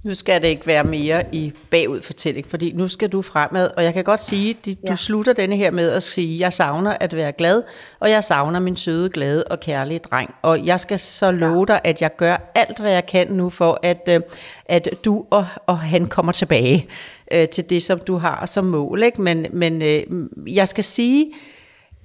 [0.04, 3.94] Nu skal det ikke være mere i bagudfortælling, fordi nu skal du fremad, og jeg
[3.94, 4.96] kan godt sige, at du Ja.
[4.96, 7.64] slutter denne her med at sige, jeg savner at være glad,
[8.00, 10.34] og jeg savner min søde, glade og kærlige dreng.
[10.42, 13.80] Og jeg skal så love dig, at jeg gør alt, hvad jeg kan nu for,
[13.84, 14.22] at, øh,
[14.66, 16.88] at du og, og han kommer tilbage
[17.32, 19.04] øh, til det, som du har som mål.
[19.04, 19.22] Ikke?
[19.22, 20.04] Men, men øh,
[20.56, 21.32] jeg skal sige,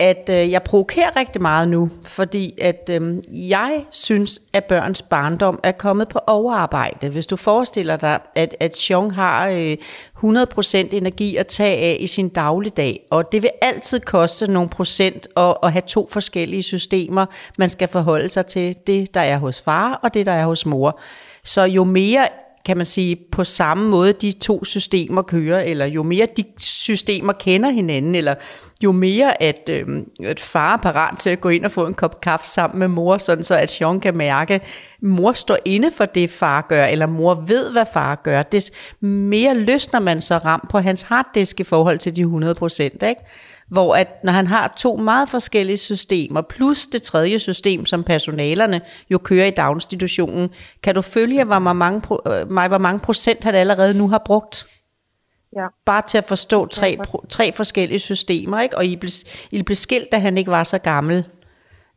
[0.02, 3.18] at øh, jeg provokerer rigtig meget nu, fordi at øh,
[3.50, 7.08] jeg synes, at børns barndom er kommet på overarbejde.
[7.08, 9.76] Hvis du forestiller dig, at, at Xiong har øh,
[10.16, 15.28] 100% energi at tage af i sin dagligdag, og det vil altid koste nogle procent
[15.36, 17.26] at, at have to forskellige systemer,
[17.58, 18.76] man skal forholde sig til.
[18.86, 21.00] Det, der er hos far, og det, der er hos mor.
[21.44, 22.28] Så jo mere
[22.64, 27.33] kan man sige, på samme måde de to systemer kører, eller jo mere de systemer
[27.33, 28.35] kender hinanden, eller
[28.83, 29.87] jo mere at, øh,
[30.25, 32.88] at far er parat til at gå ind og få en kop kaffe sammen med
[32.88, 34.62] mor, sådan så at Sean kan mærke, at
[35.03, 38.42] mor står inde for det, far gør, eller mor ved, hvad far gør.
[38.42, 38.70] Des
[39.01, 43.20] mere løsner man så ramt på hans harddisk i forhold til de 100 procent, ikke?
[43.72, 48.80] Hvor at når han har to meget forskellige systemer, plus det tredje system, som personalerne
[49.11, 50.50] jo kører i daginstitutionen,
[50.82, 54.66] kan du følge, hvor mange, øh, mig, hvor mange procent han allerede nu har brugt?
[55.56, 55.66] Ja.
[55.87, 58.76] Bare til at forstå tre, tre forskellige systemer, ikke?
[58.76, 59.11] og I blev,
[59.50, 61.24] I blev skilt, da han ikke var så gammel.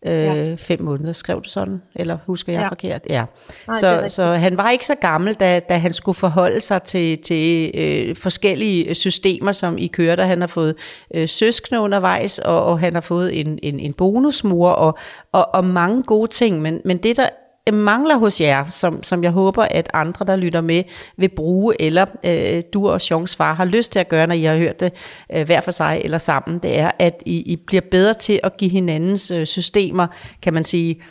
[0.05, 0.55] Øh, Ja.
[0.57, 1.81] Fem måneder, skrev du sådan?
[1.95, 2.67] Eller husker jeg Ja.
[2.67, 3.01] forkert?
[3.09, 3.25] Ja.
[3.67, 7.17] Nej, så, så han var ikke så gammel, da, da han skulle forholde sig til,
[7.17, 10.23] til øh, forskellige systemer, som I kørte.
[10.23, 10.75] Han har fået
[11.13, 14.97] øh, søskende undervejs, og, og han har fået en, en, en bonusmor, og,
[15.31, 16.61] og, og mange gode ting.
[16.61, 17.29] Men, men det, der øh,
[17.69, 20.83] Øh, mangler hos jer, som, som jeg håber, at andre, der lytter med,
[21.17, 24.43] vil bruge, eller øh, du og Sjons far har lyst til at gøre, når I
[24.43, 24.93] har hørt det
[25.33, 28.57] øh, hver for sig eller sammen, det er, at I, I bliver bedre til at
[28.57, 30.07] give hinandens øh, systemer,
[30.41, 31.01] kan man sige,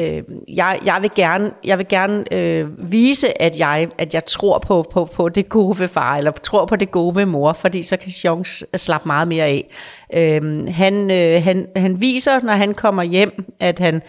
[0.00, 4.58] øh, jeg, jeg vil gerne, jeg vil gerne øh, vise, at jeg, at jeg tror
[4.58, 7.82] på, på, på det gode ved far, eller tror på det gode ved mor, fordi
[7.82, 9.68] så kan Jones slappe meget mere af.
[10.14, 14.02] Øh, han, øh, han, han viser, når han kommer hjem, at han,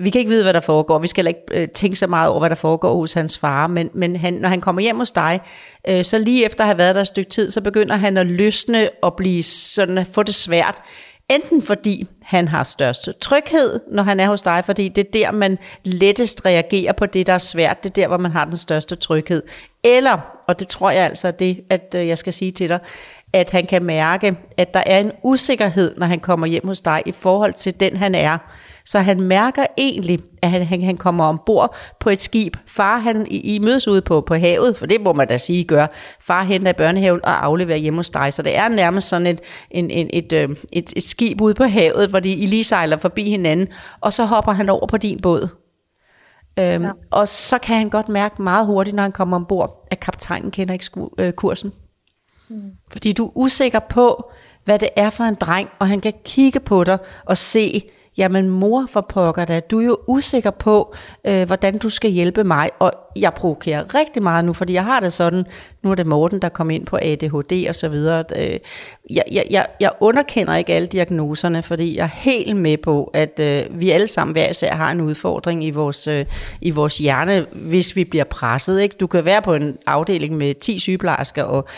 [0.00, 2.38] vi kan ikke vide, hvad der foregår, vi skal ikke øh, tænke så meget over,
[2.38, 5.40] hvad der foregår hos hans far, men, men han, når han kommer hjem hos dig,
[5.88, 8.26] øh, så lige efter at have været der et stykke tid, så begynder han at
[8.26, 10.82] løsne og blive sådan, få det svært,
[11.30, 15.30] Enten fordi han har størst tryghed, når han er hos dig, fordi det er der,
[15.30, 17.82] man lettest reagerer på det, der er svært.
[17.82, 19.42] Det er der, hvor man har den største tryghed.
[19.84, 22.78] Eller, og det tror jeg altså det, at øh, jeg skal sige til dig,
[23.32, 27.02] at han kan mærke, at der er en usikkerhed, når han kommer hjem hos dig,
[27.06, 28.38] i forhold til den, han er.
[28.88, 32.56] Så han mærker egentlig, at han, han, han kommer ombord på et skib.
[32.66, 35.64] Far, han, I, I mødes ude på, på havet, for det må man da sige,
[35.64, 35.86] gør.
[36.20, 38.32] Far henter i børnehaven og afleverer hjemme hos dig.
[38.32, 41.64] Så det er nærmest sådan et, en, en, et, øh, et, et skib ude på
[41.64, 43.68] havet, hvor de, I lige sejler forbi hinanden,
[44.00, 45.48] og så hopper han over på din båd.
[46.58, 46.90] Øhm, ja.
[47.10, 50.72] Og så kan han godt mærke meget hurtigt, når han kommer ombord, at kaptajnen kender
[50.72, 51.72] ikke sku, øh, kursen.
[52.48, 52.72] Mm.
[52.92, 54.30] Fordi du er usikker på,
[54.64, 57.82] hvad det er for en dreng, og han kan kigge på dig og se,
[58.18, 60.94] jamen mor for pokker da, du er jo usikker på,
[61.26, 65.00] øh, hvordan du skal hjælpe mig, og jeg provokerer rigtig meget nu, fordi jeg har
[65.00, 65.44] det sådan,
[65.82, 68.24] nu er det Morten, der kom ind på ADHD og så videre.
[68.36, 68.58] Øh,
[69.10, 73.40] jeg, jeg, jeg, jeg underkender ikke alle diagnoserne, fordi jeg er helt med på, at
[73.40, 76.26] øh, vi alle sammen hver især har en udfordring i vores, øh,
[76.60, 78.80] i vores hjerne, hvis vi bliver presset.
[78.80, 78.96] Ikke?
[79.00, 81.68] Du kan være på en afdeling med 10 sygeplejersker, og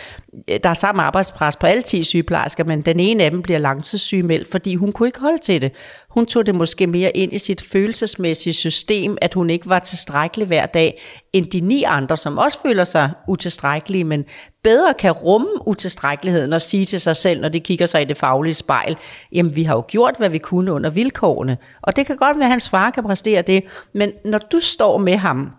[0.49, 3.59] øh, der er samme arbejdspres på alle 10 sygeplejersker, men den ene af dem bliver
[3.59, 5.73] langtidssygemeldt, fordi hun kunne ikke holde til det.
[6.11, 10.47] Hun tog det måske mere ind i sit følelsesmæssige system, at hun ikke var tilstrækkelig
[10.47, 14.25] hver dag, end de ni andre, som også føler sig utilstrækkelige, men
[14.63, 18.17] bedre kan rumme utilstrækkeligheden og sige til sig selv, når de kigger sig i det
[18.17, 18.97] faglige spejl,
[19.33, 21.59] jamen vi har jo gjort, hvad vi kunne under vilkårene.
[21.83, 23.65] Og det kan godt være, at hans far kan præstere det,
[23.95, 25.53] men når du står med ham,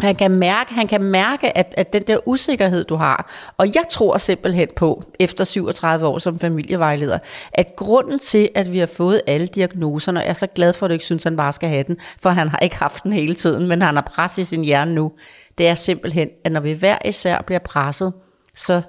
[0.00, 3.84] han kan mærke, han kan mærke at, at den der usikkerhed, du har, og jeg
[3.90, 7.18] tror simpelthen på, efter 37 år som familievejleder,
[7.52, 10.86] at grunden til, at vi har fået alle diagnoserne, og jeg er så glad for,
[10.86, 13.02] at du ikke synes, at han bare skal have den, for han har ikke haft
[13.02, 15.12] den hele tiden, men han har pres i sin hjerne nu,
[15.58, 18.12] det er simpelthen, at når vi hver især bliver presset,
[18.54, 18.82] så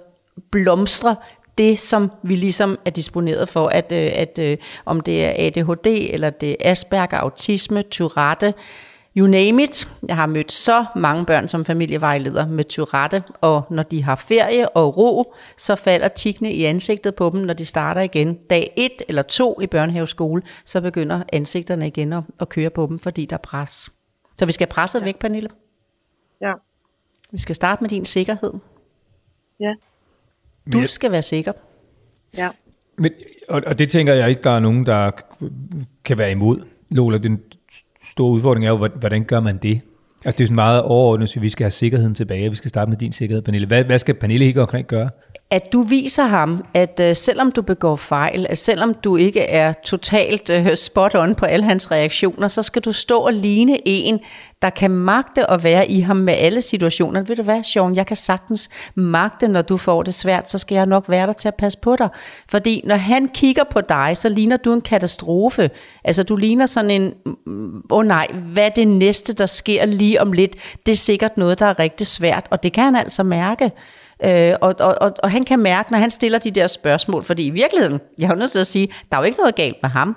[0.52, 1.16] blomstrer
[1.58, 5.88] det, som vi ligesom er disponeret for, at, øh, at, at om det er ADHD,
[6.14, 8.54] eller det er Asperger, autisme, Tourette,
[9.20, 9.88] You name it.
[10.08, 14.70] Jeg har mødt så mange børn som familievejleder med Tourette, og når de har ferie
[14.70, 18.36] og ro, så falder tikkene i ansigtet på dem, når de starter igen.
[18.36, 23.00] Dag 1 eller 2 i børnehaveskole, så begynder ansigterne igen at, at køre på dem,
[23.00, 23.90] fordi der er pres.
[24.38, 25.04] Så vi skal presse ja.
[25.04, 25.50] væk, Pernille.
[26.42, 26.54] Ja.
[27.32, 28.54] Vi skal starte med din sikkerhed.
[29.60, 29.74] Ja.
[30.74, 31.52] Du skal være sikker.
[32.38, 32.50] Ja.
[32.98, 33.12] Men,
[33.50, 35.12] og, og det tænker jeg ikke, der er nogen, der
[36.06, 36.62] kan være imod.
[36.90, 37.42] Lola, den
[38.12, 39.82] store udfordring er jo, hvordan gør man det?
[40.26, 42.90] Altså det er sådan meget overordnet, så vi skal have sikkerheden tilbage, vi skal starte
[42.90, 43.68] med din sikkerhed, Pernille.
[43.68, 45.10] Hvad, hvad skal Pernille helt konkret gøre?
[45.52, 49.74] At du viser ham, at øh, selvom du begår fejl, at selvom du ikke er
[49.74, 54.20] totalt øh, spot on på alle hans reaktioner, så skal du stå og ligne en,
[54.62, 57.22] der kan magte at være i ham med alle situationer.
[57.22, 60.76] Ved du hvad, Sean, jeg kan sagtens magte, når du får det svært, så skal
[60.76, 62.10] jeg nok være der til at passe på dig.
[62.50, 65.70] Fordi når han kigger på dig, så ligner du en katastrofe.
[66.04, 69.46] Altså du ligner sådan en, mm, mm, åh oh nej, hvad er det næste, der
[69.46, 70.56] sker lige om lidt?
[70.86, 73.72] Det er sikkert noget, der er rigtig svært, og det kan han altså mærke.
[74.24, 77.46] Øh, og, og, og, og han kan mærke, når han stiller de der spørgsmål, fordi
[77.46, 79.90] i virkeligheden, jeg har nødt til at sige, der er jo ikke noget galt med
[79.90, 80.16] ham.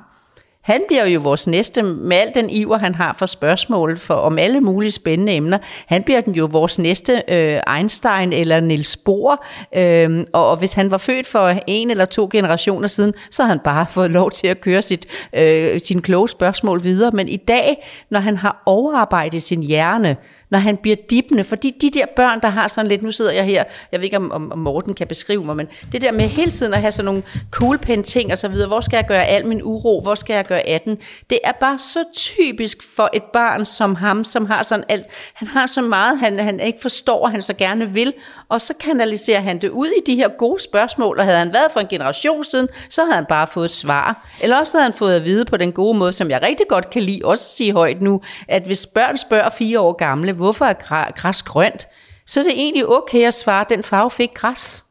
[0.63, 4.39] Han bliver jo vores næste, med al den iver, han har for spørgsmål for, om
[4.39, 5.59] alle mulige spændende emner.
[5.87, 9.45] Han bliver den jo vores næste øh, Einstein eller Niels Bohr.
[9.77, 13.49] Øh, og, og hvis han var født for en eller to generationer siden, så har
[13.49, 17.11] han bare fået lov til at køre sit, øh, sin kloge spørgsmål videre.
[17.11, 20.17] Men i dag, når han har overarbejdet sin hjerne,
[20.53, 21.45] når han bliver dippende.
[21.45, 24.17] Fordi de der børn, der har sådan lidt, nu sidder jeg her, jeg ved ikke
[24.17, 27.05] om, om Morten kan beskrive mig, men det der med hele tiden at have sådan
[27.05, 30.35] nogle kuglepen ting og så videre, hvor skal jeg gøre al min uro, hvor skal
[30.35, 30.99] jeg gøre 18,
[31.31, 35.49] det er bare så typisk for et barn som ham, som har sådan alt, han
[35.49, 38.15] har så meget, han, han ikke forstår, han så gerne vil,
[38.49, 41.73] og så kanaliserer han det ud i de her gode spørgsmål, og havde han været
[41.73, 44.27] for en generation siden, så havde han bare fået et svar.
[44.43, 46.91] Eller også havde han fået at vide på den gode måde, som jeg rigtig godt
[46.91, 50.65] kan lide, også at sige højt nu, at hvis børn spørger fire år gamle, hvorfor
[50.65, 51.89] er græs grønt,
[52.27, 54.85] så er det egentlig okay at svare, at den farve fik græs.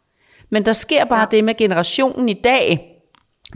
[0.50, 1.26] Men der sker bare ja.
[1.32, 2.91] det med generationen i dag,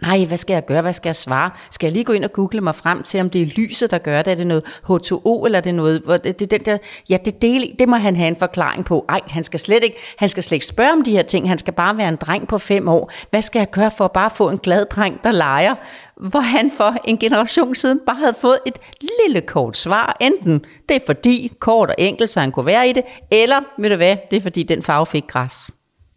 [0.01, 0.81] Nej, hvad skal jeg gøre?
[0.81, 1.51] Hvad skal jeg svare?
[1.71, 3.97] Skal jeg lige gå ind og google mig frem til, om det er lyset, der
[3.97, 4.31] gør det?
[4.31, 6.01] Er det noget H2O, eller er det noget...
[6.05, 6.77] hvor Det, det, den der,
[7.09, 9.05] ja, det, del, det må han have en forklaring på.
[9.09, 11.49] Ej, han skal, slet ikke, han skal slet ikke spørge om de her ting.
[11.49, 13.11] Han skal bare være en dreng på fem år.
[13.29, 15.75] Hvad skal jeg gøre for at bare få en glad dreng, der leger?
[16.29, 20.17] Hvor han for en generation siden bare havde fået et lille kort svar.
[20.21, 23.89] Enten det er fordi kort og enkelt, så han kunne være i det, eller, ved
[23.89, 25.69] du hvad, det er fordi den farve fik græs.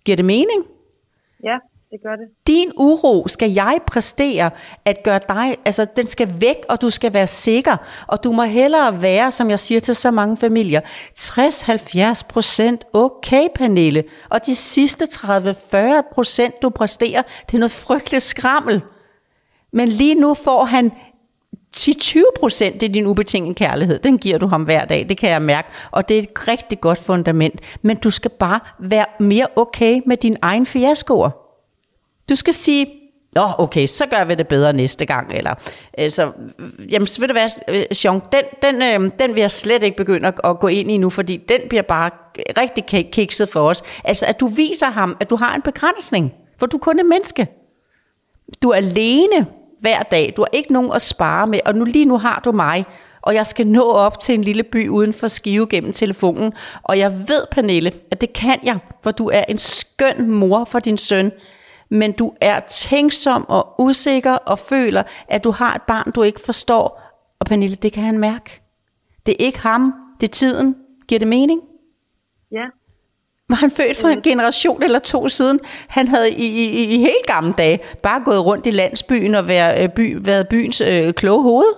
[0.05, 0.65] Giver det mening?
[1.45, 1.57] Ja,
[1.91, 2.29] det gør det.
[2.47, 4.51] Din uro skal jeg præstere
[4.85, 7.77] at gøre dig, altså den skal væk, og du skal være sikker.
[8.07, 10.81] Og du må hellere være, som jeg siger til så mange familier,
[11.19, 14.05] 60-70 procent okay, Pernille.
[14.29, 18.83] Og de sidste 30-40 procent, du præsterer, det er noget frygteligt skrammel.
[19.73, 20.93] Men lige nu får han
[21.77, 23.99] 10-20 procent af din ubetingede kærlighed.
[23.99, 25.69] Den giver du ham hver dag, det kan jeg mærke.
[25.91, 27.61] Og det er et rigtig godt fundament.
[27.83, 31.48] Men du skal bare være mere okay med din egen fiaskoer.
[32.29, 32.87] Du skal sige,
[33.35, 35.33] Nå, okay, så gør vi det bedre næste gang.
[35.33, 35.55] Eller,
[35.99, 36.33] altså,
[36.91, 39.97] jamen, så ved du hvad, øh, Jean, den, den, øh, den vil jeg slet ikke
[39.97, 42.11] begynde at, at gå ind i nu, fordi den bliver bare
[42.59, 43.83] rigtig kikset for os.
[44.05, 47.47] Altså, at du viser ham, at du har en begrænsning, for du kun er menneske.
[48.63, 49.47] Du er alene
[49.81, 50.33] hver dag.
[50.37, 52.85] Du har ikke nogen at spare med, og nu lige nu har du mig,
[53.23, 56.53] og jeg skal nå op til en lille by uden for Skive gennem telefonen.
[56.83, 60.79] Og jeg ved, Pernille, at det kan jeg, for du er en skøn mor for
[60.79, 61.33] din søn.
[61.91, 66.41] Men du er tænksom og usikker og føler, at du har et barn, du ikke
[66.41, 67.03] forstår.
[67.39, 68.61] Og Pernille, det kan han mærke.
[69.27, 70.77] Det er ikke ham, det er tiden.
[71.09, 71.61] Giver det mening?
[72.53, 72.65] Ja,
[73.49, 75.61] Var han født for en generation eller to siden?
[75.89, 79.83] Han havde i, i, i helt gamle dage bare gået rundt i landsbyen og været,
[79.83, 81.73] øh, by, været byens øh, kloge hoved.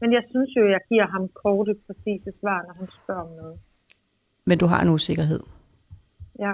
[0.00, 3.58] men jeg synes jo, jeg giver ham korte, præcise svar, når han spørger om noget.
[4.44, 5.40] Men du har en usikkerhed.
[6.38, 6.52] Ja,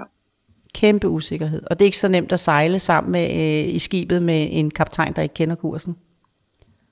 [0.73, 1.63] Kæmpe usikkerhed.
[1.69, 4.71] Og det er ikke så nemt at sejle sammen med, øh, i skibet med en
[4.71, 5.95] kaptajn, der ikke kender kursen.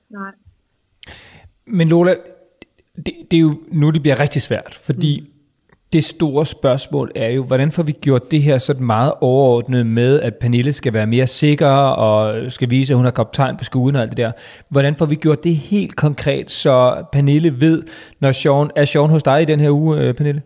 [0.09, 0.31] nej.
[1.67, 2.15] Men Lola,
[2.95, 5.27] det, det er jo nu, det bliver rigtig svært, fordi mm.
[5.93, 10.21] det store spørgsmål er jo, hvordan får vi gjort det her sådan meget overordnet med,
[10.21, 13.95] at Pernille skal være mere sikker og skal vise, at hun har kaptajn på skuden
[13.95, 14.31] og alt det der.
[14.69, 17.83] Hvordan får vi gjort det helt konkret, så Pernille ved,
[18.19, 20.41] når Sean, er Sean hos dig i den her uge, øh, Pernille?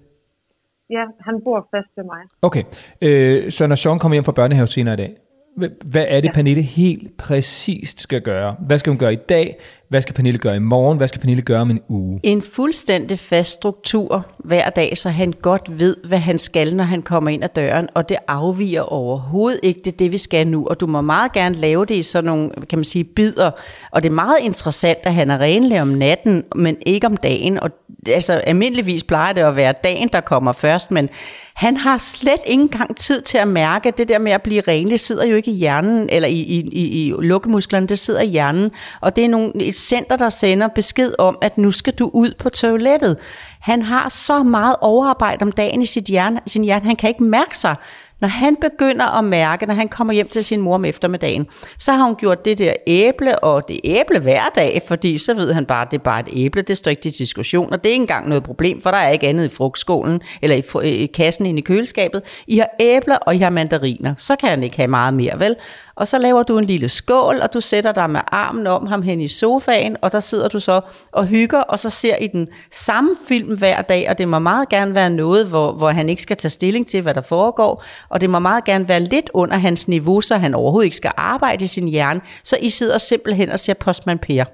[0.89, 2.21] Ja, han bor fast ved mig.
[2.41, 2.63] Okay,
[3.02, 5.15] øh, så når Sean kommer hjem fra børnehave senere i dag,
[5.62, 6.34] hva- hvad er det, ja.
[6.34, 8.56] Pernille helt præcist skal gøre?
[8.67, 9.58] Hvad skal hun gøre i dag?
[9.89, 10.97] Hvad skal Pernille gøre i morgen?
[10.97, 12.19] Hvad skal Pernille gøre om en uge?
[12.23, 17.02] En fuldstændig fast struktur hver dag, så han godt ved, hvad han skal, når han
[17.02, 20.67] kommer ind ad døren, og det afviger overhovedet ikke det, er det vi skal nu.
[20.67, 23.52] Og du må meget gerne lave det i sådan nogle, kan man sige, bidder.
[23.91, 27.60] Og det er meget interessant, at han er renlig om natten, men ikke om dagen.
[27.60, 27.69] Og
[28.08, 31.10] altså, almindeligvis plejer det at være dagen, der kommer først, men
[31.54, 34.62] han har slet ikke engang tid til at mærke, at det der med at blive
[34.62, 38.28] renlig sidder jo ikke i hjernen, eller i, i, i, i lukkemusklerne, det sidder i
[38.28, 38.71] hjernen.
[39.02, 42.34] Og det er nogle, et center, der sender besked om, at nu skal du ud
[42.39, 43.18] på toilettet.
[43.60, 47.24] Han har så meget overarbejde om dagen i sit hjerne, sin hjerne, han kan ikke
[47.24, 47.76] mærke sig.
[48.21, 51.91] Når han begynder at mærke, når han kommer hjem til sin mor om eftermiddagen, så
[51.91, 55.65] har hun gjort det der æble, og det æble hver dag, fordi så ved han
[55.65, 57.93] bare, at det er bare et æble, det står ikke til diskussion, og det er
[57.93, 61.45] ikke engang noget problem, for der er ikke andet i frugtskålen, eller i, i kassen
[61.45, 62.21] inde i køleskabet.
[62.47, 64.13] I har æbler, og I har mandariner.
[64.17, 65.55] Så kan han ikke have meget mere, vel?
[65.95, 69.01] Og så laver du en lille skål, og du sætter dig med armen om ham
[69.01, 72.47] hen i sofaen, og der sidder du så og hygger, og så ser I den
[72.71, 76.21] samme film hver dag, og det må meget gerne være noget, hvor, hvor han ikke
[76.21, 79.58] skal tage stilling til, hvad der foregår, og det må meget gerne være lidt under
[79.58, 83.50] hans niveau, så han overhovedet ikke skal arbejde i sin hjerne, så I sidder simpelthen
[83.50, 84.45] og ser Postman Per.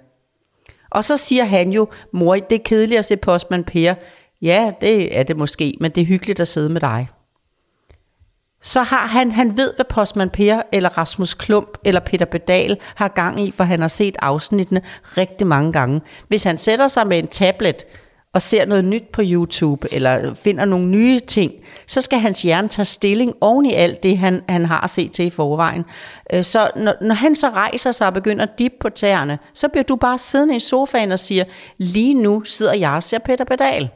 [0.91, 3.93] Og så siger han jo, mor, det er kedeligt at se Postman Per.
[4.41, 7.07] Ja, det er det måske, men det er hyggeligt at sidde med dig
[8.65, 13.07] så har han, han ved, hvad Postman Per eller Rasmus Klump eller Peter Bedal har
[13.07, 16.01] gang i, for han har set afsnittene rigtig mange gange.
[16.27, 17.85] Hvis han sætter sig med en tablet
[18.35, 21.51] og ser noget nyt på YouTube, eller finder nogle nye ting,
[21.87, 25.25] så skal hans hjerne tage stilling oven i alt det, han, han har set til
[25.25, 25.83] i forvejen.
[26.33, 29.67] Øh, så når, når han så rejser sig og begynder at dippe på tæerne, så
[29.67, 31.43] bliver du bare siddende i sofaen og siger,
[31.77, 33.89] lige nu sidder jeg og ser Peter Pedal.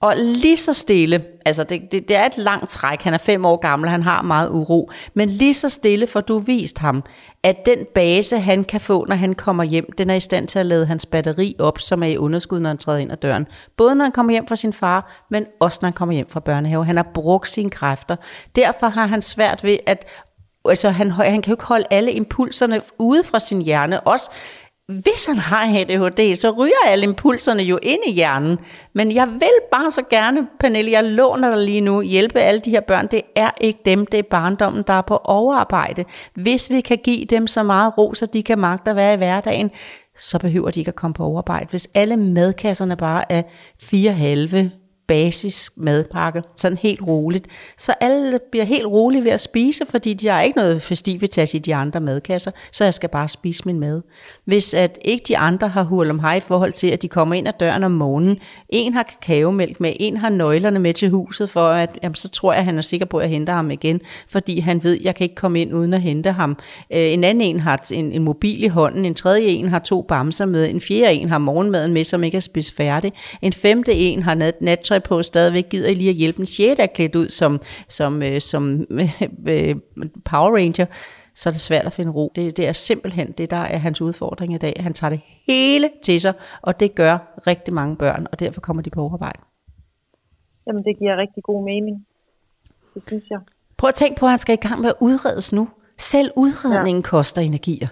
[0.00, 3.44] Og lige så stille, altså det, det, det er et langt træk, han er fem
[3.44, 7.04] år gammel, han har meget uro, men lige så stille får du vist ham,
[7.42, 10.58] at den base, han kan få, når han kommer hjem, den er i stand til
[10.58, 13.46] at lade hans batteri op, som er i underskud, når han træder ind ad døren.
[13.76, 16.40] Både når han kommer hjem fra sin far, men også når han kommer hjem fra
[16.40, 16.84] børnehave.
[16.84, 18.16] Han har brugt sine kræfter.
[18.56, 20.06] Derfor har han svært ved at,
[20.68, 24.30] altså han, han kan jo ikke holde alle impulserne ude fra sin hjerne, også
[24.88, 28.58] hvis han har ADHD, så ryger alle impulserne jo ind i hjernen.
[28.92, 32.70] Men jeg vil bare så gerne, Pernille, jeg låner dig lige nu, hjælpe alle de
[32.70, 33.06] her børn.
[33.06, 36.04] Det er ikke dem, det er barndommen, der er på overarbejde.
[36.34, 39.16] Hvis vi kan give dem så meget ro, så de kan magte at være i
[39.16, 39.70] hverdagen,
[40.16, 41.66] så behøver de ikke at komme på overarbejde.
[41.70, 43.42] Hvis alle madkasserne bare er
[43.80, 44.70] fire halve
[45.06, 47.46] basis madpakke, sådan helt roligt.
[47.78, 51.58] Så alle bliver helt rolige ved at spise, fordi de har ikke noget festivitas i
[51.58, 54.02] de andre madkasser, så jeg skal bare spise min mad.
[54.44, 57.34] Hvis at ikke de andre har hul om hej i forhold til, at de kommer
[57.34, 58.38] ind ad døren om morgenen,
[58.68, 62.52] en har kakaomælk med, en har nøglerne med til huset, for at, jamen, så tror
[62.52, 65.04] jeg, at han er sikker på, at jeg henter ham igen, fordi han ved, at
[65.04, 66.50] jeg kan ikke komme ind uden at hente ham.
[66.90, 70.02] Øh, en anden en har en, en mobil i hånden, en tredje en har to
[70.02, 73.94] bamser med, en fjerde en har morgenmaden med, som ikke er spist færdig, en femte
[73.94, 74.60] en har nat,
[74.96, 78.22] nattøj på stadigvæk, gider I lige at hjælpe en sjette er klædt ud som, som,
[78.22, 78.84] øh, som
[79.48, 79.76] øh,
[80.24, 80.86] Power Ranger,
[81.34, 82.32] så er det svært at finde ro.
[82.36, 84.76] Det, det er simpelthen det, der er hans udfordring i dag.
[84.80, 88.82] Han tager det hele til sig, og det gør rigtig mange børn, og derfor kommer
[88.82, 89.40] de på overarbejde.
[90.66, 92.06] Jamen, det giver rigtig god mening.
[92.94, 93.38] Det synes jeg.
[93.76, 95.68] Prøv at tænke på, at han skal i gang med at udredes nu.
[95.98, 97.08] Selv udredningen ja.
[97.08, 97.88] koster energier.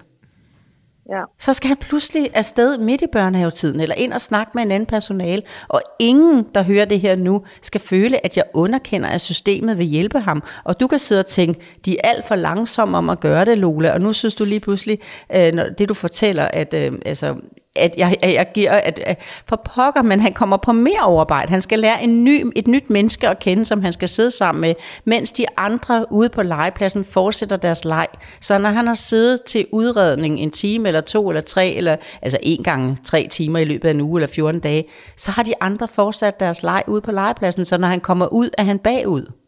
[1.09, 1.21] Ja.
[1.39, 4.87] Så skal han pludselig afsted midt i børnehavetiden, eller ind og snakke med en anden
[4.87, 9.77] personal, og ingen, der hører det her nu, skal føle, at jeg underkender, at systemet
[9.77, 10.43] vil hjælpe ham.
[10.63, 13.57] Og du kan sidde og tænke, de er alt for langsomme om at gøre det,
[13.57, 14.99] Lola, og nu synes du lige pludselig,
[15.35, 17.35] øh, når det du fortæller, at øh, altså,
[17.75, 21.49] at jeg, at jeg giver, at, at for pokker, men han kommer på mere overarbejde.
[21.49, 24.61] Han skal lære en ny, et nyt menneske at kende, som han skal sidde sammen
[24.61, 24.73] med,
[25.05, 28.07] mens de andre ude på legepladsen fortsætter deres leg.
[28.41, 32.37] Så når han har siddet til udredning en time, eller to, eller tre, eller altså
[32.41, 34.85] en gang tre timer i løbet af en uge, eller 14 dage,
[35.17, 38.49] så har de andre fortsat deres leg ude på legepladsen, så når han kommer ud,
[38.57, 39.44] er han bagud.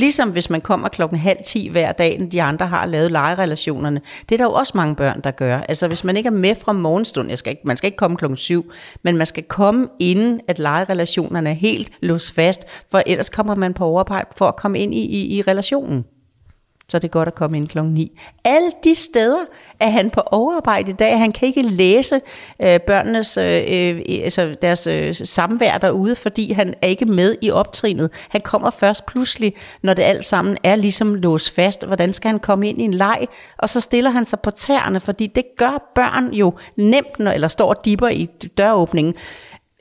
[0.00, 4.00] Ligesom hvis man kommer klokken halv ti hver dag, når de andre har lavet legerelationerne.
[4.28, 5.58] Det er der jo også mange børn, der gør.
[5.58, 8.16] Altså hvis man ikke er med fra morgenstund, jeg skal ikke, man skal ikke komme
[8.16, 8.72] klokken syv,
[9.02, 13.74] men man skal komme inden, at legerelationerne er helt låst fast, for ellers kommer man
[13.74, 16.04] på overarbejde for at komme ind i, i, i relationen
[16.90, 18.20] så er det godt at komme ind klokken 9.
[18.44, 19.44] Alle de steder
[19.80, 21.18] er han på overarbejde i dag.
[21.18, 22.20] Han kan ikke læse
[22.60, 27.50] øh, børnenes, øh, øh, altså deres øh, samvær derude, fordi han er ikke med i
[27.50, 28.10] optrinet.
[28.28, 31.86] Han kommer først pludselig, når det alt sammen er ligesom låst fast.
[31.86, 33.26] Hvordan skal han komme ind i en leg?
[33.58, 37.48] Og så stiller han sig på tæerne, fordi det gør børn jo nemt, når, eller
[37.48, 38.26] står og dipper i
[38.58, 39.14] døråbningen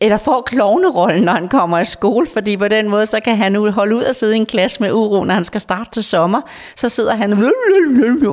[0.02, 3.52] eller får klovnerollen, når han kommer i skole, fordi på den måde, så kan han
[3.52, 6.04] nu holde ud og sidde i en klasse med uro, når han skal starte til
[6.04, 6.42] sommer.
[6.76, 7.34] Så sidder han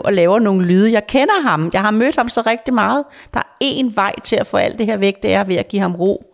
[0.04, 0.92] og laver nogle lyde.
[0.92, 1.70] Jeg kender ham.
[1.72, 3.04] Jeg har mødt ham så rigtig meget.
[3.34, 5.68] Der er én vej til at få alt det her væk, det er ved at
[5.68, 6.24] give ham ro.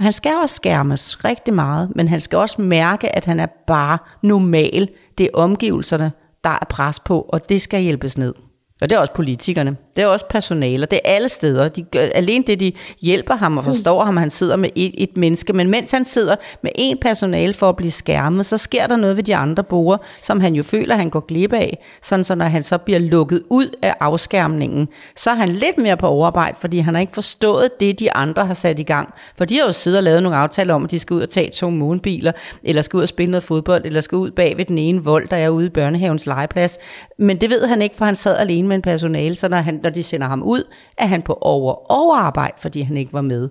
[0.00, 3.98] Han skal også skærmes rigtig meget, men han skal også mærke, at han er bare
[4.22, 4.88] normal.
[5.18, 6.12] Det er omgivelserne,
[6.44, 8.34] der er pres på, og det skal hjælpes ned.
[8.82, 9.76] Og det er også politikerne.
[9.96, 10.86] Det er også personaler.
[10.86, 11.68] Det er alle steder.
[11.68, 15.16] De gør, alene det, de hjælper ham og forstår ham, han sidder med et, et
[15.16, 15.52] menneske.
[15.52, 19.16] Men mens han sidder med en personale for at blive skærmet, så sker der noget
[19.16, 21.84] ved de andre borgere, som han jo føler, han går glip af.
[22.02, 25.96] Sådan så når han så bliver lukket ud af afskærmningen, så er han lidt mere
[25.96, 29.14] på overarbejde, fordi han har ikke forstået det, de andre har sat i gang.
[29.38, 31.28] For de har jo siddet og lavet nogle aftaler om, at de skal ud og
[31.28, 32.32] tage to månebiler,
[32.64, 35.28] eller skal ud og spille noget fodbold, eller skal ud bag ved den ene vold,
[35.28, 36.78] der er ude i børnehavens legeplads.
[37.18, 39.90] Men det ved han ikke, for han sad alene med personale, så når, han, når
[39.90, 40.62] de sender ham ud,
[40.98, 43.48] er han på over overarbejde, fordi han ikke var med.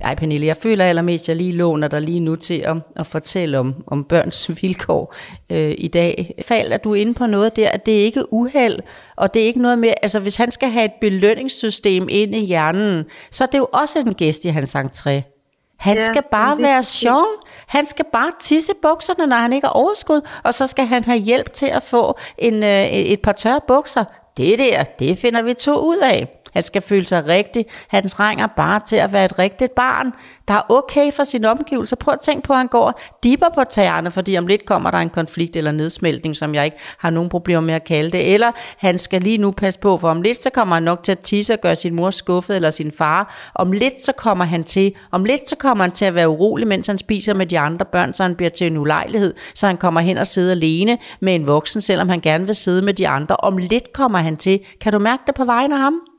[0.00, 3.06] Ej, Pernille, jeg føler allermest, at jeg lige låner dig lige nu til at, at
[3.06, 5.14] fortælle om, om børns vilkår
[5.50, 6.34] øh, i dag.
[6.48, 8.78] Fald, at du er inde på noget der, at det er ikke uheld,
[9.16, 12.44] og det er ikke noget med, altså hvis han skal have et belønningssystem ind i
[12.44, 15.30] hjernen, så er det jo også en gæst i hans entré.
[15.78, 17.26] Han Ja, skal bare det- være sjov.
[17.66, 21.18] Han skal bare tisse bukserne, når han ikke har overskud, og så skal han have
[21.18, 24.04] hjælp til at få en, øh, et par tørre bukser.
[24.36, 26.28] Det der, det finder vi to ud af.
[26.54, 27.66] Han skal føle sig rigtig.
[27.88, 30.12] Han trænger bare til at være et rigtigt barn,
[30.48, 31.96] der er okay for sine omgivelser.
[31.96, 32.94] Prøv at tænke på, at han går og
[33.24, 36.76] dipper på tæerne, fordi om lidt kommer der en konflikt eller nedsmeltning, som jeg ikke
[36.98, 38.32] har nogen problemer med at kalde det.
[38.34, 41.12] Eller han skal lige nu passe på, for om lidt så kommer han nok til
[41.12, 43.50] at tisse og gøre sin mor skuffet eller sin far.
[43.54, 46.66] Om lidt så kommer han til, om lidt så kommer han til at være urolig,
[46.66, 49.76] mens han spiser med de andre børn, så han bliver til en ulejlighed, så han
[49.76, 53.08] kommer hen og sidder alene med en voksen, selvom han gerne vil sidde med de
[53.08, 53.36] andre.
[53.36, 54.60] Om lidt kommer han til.
[54.80, 56.13] Kan du mærke det på vejen af ham?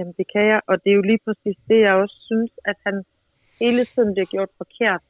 [0.00, 2.78] Jamen, det kan jeg, og det er jo lige præcis det, jeg også synes, at
[2.86, 2.96] han
[3.62, 5.02] hele tiden bliver gjort forkert.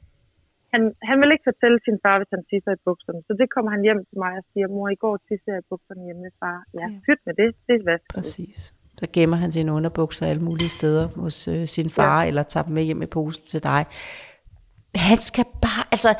[0.73, 3.71] Han, han vil ikke fortælle sin far, hvis han tisser i bukserne, så det kommer
[3.75, 6.33] han hjem til mig og siger, mor, i går tisser jeg i bukserne hjemme med
[6.41, 6.57] far.
[6.79, 8.07] Ja, pyt med det, det er vask.
[8.17, 8.59] Præcis.
[8.99, 12.27] Så gemmer han sine underbukser alle mulige steder hos øh, sin far, ja.
[12.27, 13.81] eller tager dem med hjem i posen til dig.
[14.95, 16.11] Han skal bare, altså,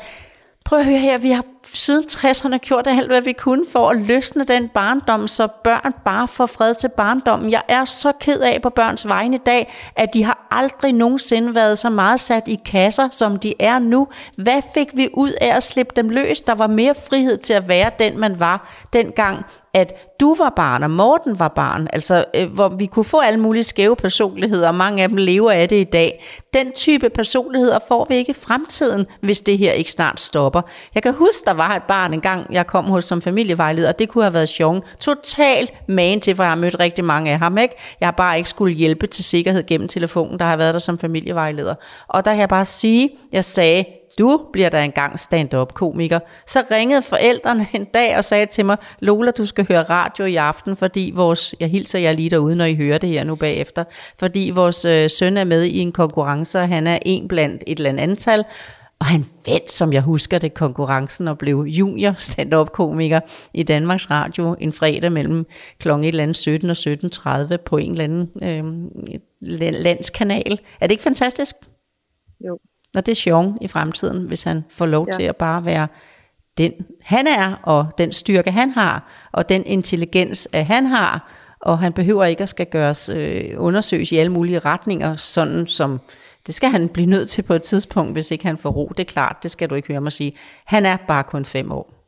[0.64, 4.02] Prøv at høre her, vi har siden 60'erne gjort alt, hvad vi kunne for at
[4.02, 7.50] løsne den barndom, så børn bare får fred til barndommen.
[7.50, 11.54] Jeg er så ked af på børns vegne i dag, at de har aldrig nogensinde
[11.54, 14.08] været så meget sat i kasser, som de er nu.
[14.36, 16.40] Hvad fik vi ud af at slippe dem løs?
[16.40, 19.44] Der var mere frihed til at være den, man var dengang,
[19.74, 23.40] at du var barn, og Morten var barn, altså øh, hvor vi kunne få alle
[23.40, 26.24] mulige skæve personligheder, og mange af dem lever af det i dag.
[26.54, 30.62] Den type personligheder får vi ikke i fremtiden, hvis det her ikke snart stopper.
[30.94, 34.08] Jeg kan huske, der var et barn engang, jeg kom hos som familievejleder, og det
[34.08, 34.96] kunne have været sjovt.
[35.00, 37.74] Total man til, for jeg har mødt rigtig mange af ham, ikke?
[38.00, 40.98] Jeg har bare ikke skulle hjælpe til sikkerhed gennem telefonen, der har været der som
[40.98, 41.74] familievejleder.
[42.08, 43.84] Og der kan jeg bare sige, jeg sagde,
[44.18, 46.18] du bliver da engang stand-up komiker.
[46.46, 50.36] Så ringede forældrene en dag og sagde til mig, Lola, du skal høre radio i
[50.36, 53.84] aften, fordi vores, jeg hilser jer lige derude, når I hører det her nu bagefter,
[54.18, 57.76] fordi vores øh, søn er med i en konkurrence, og han er en blandt et
[57.76, 58.44] eller andet antal,
[59.02, 63.20] og han vandt, som jeg husker det, konkurrencen og blev junior stand-up komiker
[63.54, 65.46] i Danmarks Radio en fredag mellem
[65.78, 65.88] kl.
[66.32, 70.60] 17 og 17.30 på en eller anden øh, landskanal.
[70.80, 71.56] Er det ikke fantastisk?
[72.46, 72.58] Jo.
[72.96, 75.12] Og det er sjovt i fremtiden, hvis han får lov ja.
[75.12, 75.88] Til at bare være
[76.58, 76.72] den
[77.02, 81.92] han er, og den styrke han har, og den intelligens at han har, og han
[81.92, 86.00] behøver ikke at skal gøres øh, undersøges i alle mulige retninger, sådan som
[86.46, 88.92] det skal han blive nødt til på et tidspunkt, hvis ikke han får ro.
[88.96, 90.32] Det er klart, det skal du ikke høre mig sige.
[90.64, 92.01] Han er bare kun fem år.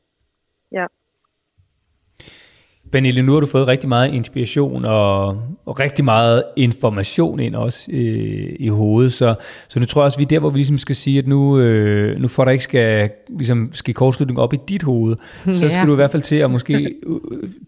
[2.93, 5.27] Pernille, nu har du fået rigtig meget inspiration og,
[5.67, 9.35] og rigtig meget information ind også øh, i hovedet, så,
[9.69, 11.59] så nu tror jeg også, vi er der, hvor vi ligesom skal sige, at nu,
[11.59, 15.17] øh, nu får der ikke skal, ligesom, ske kortslutning op i dit hoved,
[15.53, 15.87] så skal Ja.
[15.87, 16.91] du i hvert fald til at måske øh,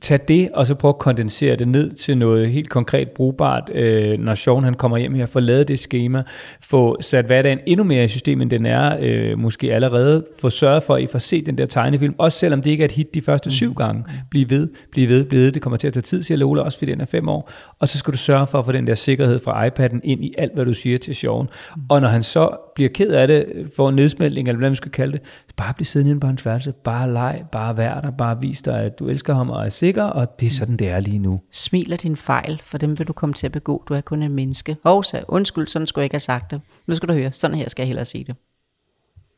[0.00, 4.18] tage det, og så prøve at kondensere det ned til noget helt konkret brugbart, øh,
[4.18, 6.22] når Sean han kommer hjem her, få lavet det schema,
[6.62, 10.82] få sat hverdagen endnu mere i systemet, end den er øh, måske allerede, få sørget
[10.82, 13.14] for, at I får set den der tegnefilm, også selvom det ikke er et hit
[13.14, 14.68] de første syv gange, bliv ved,
[15.06, 17.00] bliv ved, bliv ved, det kommer til at tage tid, siger Lola, også fordi den
[17.00, 19.68] er fem år, og så skal du sørge for at få den der sikkerhed fra
[19.68, 21.48] iPad'en ind i alt, hvad du siger til Sean,
[21.88, 24.90] og når han så bliver ked af det, får en nedsmeltning, eller hvad man skal
[24.90, 25.22] kalde det,
[25.56, 28.80] bare bliv siddende inde på hans værelse, bare leg, bare vær der, bare vis dig,
[28.80, 31.40] at du elsker ham og er sikker, og det er sådan, det er lige nu.
[31.52, 33.84] Smil af din fejl, for dem vil du komme til at begå.
[33.88, 34.76] Du er kun et menneske.
[34.84, 36.60] Og så undskyld, sådan skulle jeg ikke have sagt det.
[36.86, 38.34] Nu skal du høre, sådan her skal jeg hellere sige det.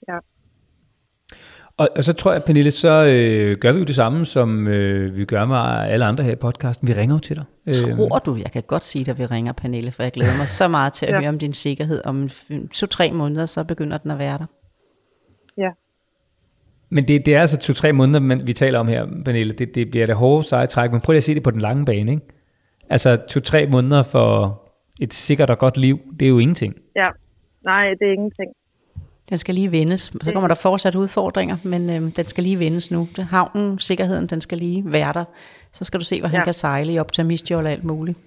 [0.08, 0.18] Ja.
[1.78, 5.16] Og, og så tror jeg, Pernille, så øh, gør vi jo det samme, som øh,
[5.16, 5.56] vi gør med
[5.92, 6.88] alle andre her i podcasten.
[6.88, 7.44] Vi ringer jo til dig.
[7.66, 10.36] Øh, Tror du, jeg kan godt sige dig, at vi ringer, Pernille, for jeg glæder
[10.38, 11.18] mig så meget til at Ja.
[11.20, 12.02] høre om din sikkerhed.
[12.06, 12.28] Om
[12.72, 14.46] to-tre måneder, så begynder den at være der.
[15.58, 15.68] Ja.
[16.90, 19.52] men det, det er altså to-tre måneder, men vi taler om her, Pernille.
[19.52, 21.60] Det, det bliver det hårde seje træk, men prøv lige at se det på den
[21.60, 22.10] lange bane.
[22.12, 22.22] Ikke?
[22.90, 24.62] Altså to-tre måneder for
[25.00, 26.74] et sikkert og godt liv, det er jo ingenting.
[26.96, 27.08] Ja.
[27.64, 28.50] Nej, det er ingenting.
[29.28, 30.00] Den skal lige vendes.
[30.22, 33.08] Så kommer der fortsat udfordringer, men øhm, den skal lige vendes nu.
[33.16, 35.24] Det, havnen, sikkerheden, den skal lige være der.
[35.72, 36.44] Så skal du se, hvor han Ja.
[36.44, 38.18] kan sejle i optimistjold og alt muligt.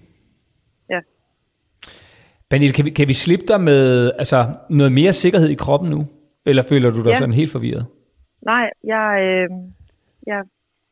[0.89, 0.99] Ja.
[2.49, 6.07] Pernille, kan vi, kan vi slippe dig med altså, noget mere sikkerhed i kroppen nu?
[6.45, 7.17] Eller føler du dig Ja.
[7.17, 7.85] sådan helt forvirret?
[8.45, 9.49] Nej, jeg, øh,
[10.27, 10.41] jeg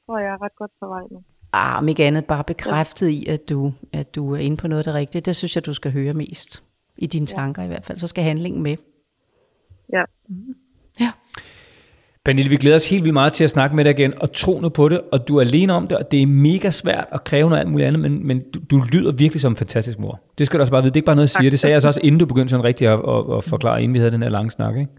[0.06, 1.24] tror, jeg er ret godt på vej nu.
[1.54, 4.80] Ah, om ikke andet bare bekræftet i, at du, at du er inde på noget
[4.80, 5.22] af det rigtige.
[5.22, 6.64] Det synes jeg, du skal høre mest.
[6.98, 8.00] I dine tanker i hvert fald.
[8.00, 8.78] Så skal handlingen med.
[9.94, 10.04] Ja.
[11.00, 11.12] Ja.
[12.26, 14.60] Pernille, vi glæder os helt vildt meget til at snakke med dig igen, og tro
[14.60, 17.24] nu på det, og du er alene om det, og det er mega svært at
[17.24, 20.22] kræve noget alt muligt andet, men, men du, du lyder virkelig som en fantastisk mor.
[20.38, 20.90] Det skal du også bare vide.
[20.90, 21.50] Det er ikke bare noget, jeg siger.
[21.50, 23.94] Det sagde jeg så også, inden du begyndte sådan rigtig at, at, at forklare, inden
[23.94, 24.78] vi havde den her lange snak.
[24.78, 24.90] Ikke?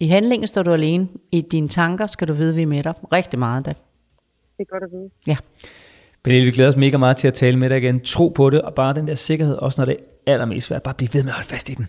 [0.00, 1.08] I handlingen står du alene.
[1.32, 2.94] I dine tanker skal du vide, at vi er med dig.
[3.12, 3.70] Rigtig meget da.
[3.70, 3.76] Det
[4.58, 5.10] er godt at vide.
[5.26, 5.36] Ja.
[6.24, 8.00] Pernille, vi glæder os mega meget til at tale med dig igen.
[8.00, 9.96] Tro på det, og bare den der sikkerhed, også når det
[10.26, 10.82] er allermest svært.
[10.82, 11.86] Bare bliv ved med at holde fast i den.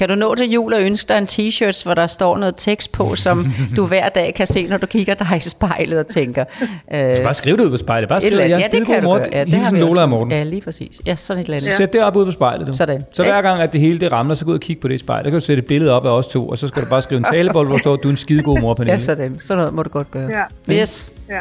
[0.00, 2.92] Kan du nå til jul og ønske dig en t-shirt, hvor der står noget tekst
[2.92, 3.46] på, som
[3.76, 6.44] du hver dag kan se, når du kigger dig i spejlet og tænker...
[6.94, 8.08] Øh, Bare skriv det ud på spejlet.
[8.08, 8.74] Bare et skriv, eller at jeg andet.
[8.74, 9.18] er ja, det kan du mor.
[9.18, 9.28] gøre.
[9.32, 10.32] Ja, det har Hilsen vi Lola og Morten.
[10.32, 11.00] Ja, lige præcis.
[11.06, 11.70] Ja, sådan et eller andet.
[11.70, 12.66] Så sæt det op ude på spejlet.
[12.66, 12.76] Du.
[12.76, 13.02] Sådan.
[13.12, 15.00] Så hver gang, at det hele det ramler, så gå ud og kigge på det
[15.00, 15.24] spejl.
[15.24, 17.02] Der kan du sætte et billede op af os to, og så skal du bare
[17.02, 18.92] skrive en talebold, hvor står, du er en skidegod mor, Pernille.
[18.92, 19.36] Ja, sådan.
[19.40, 20.30] Sådan noget må du godt gøre.
[20.68, 20.80] Ja.
[20.82, 21.12] Yes.
[21.28, 21.40] Ja.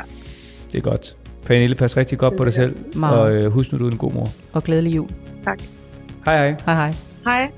[0.72, 1.16] Det er godt.
[1.46, 3.20] Pernille, pas rigtig godt på dig selv, Meget.
[3.20, 4.30] og øh, husk nu, du er en god mor.
[4.54, 5.10] Og glædelig jul.
[5.46, 5.60] Tak.
[6.26, 6.56] Hej hej.
[6.66, 6.94] Hej hej.
[7.26, 7.52] Hej.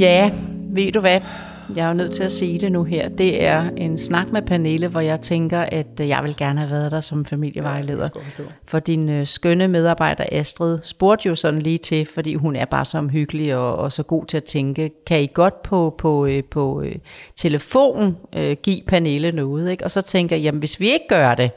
[0.00, 0.30] Ja,
[0.72, 1.20] ved du hvad?
[1.76, 3.08] Jeg er jo nødt til at sige det nu her.
[3.08, 6.70] Det er en snak med Pernille, hvor jeg tænker, at øh, jeg vil gerne have
[6.70, 8.08] været der som familievejleder.
[8.64, 12.84] For din øh, skønne medarbejder Astrid spurgte jo sådan lige til, fordi hun er bare
[12.84, 16.44] så omhyggelig og, og så god til at tænke, kan I godt på, på, øh,
[16.44, 16.94] på øh,
[17.36, 19.70] telefon øh, give Pernille noget?
[19.70, 19.84] Ikke?
[19.84, 21.50] Og så tænker jeg, jamen hvis vi ikke gør det,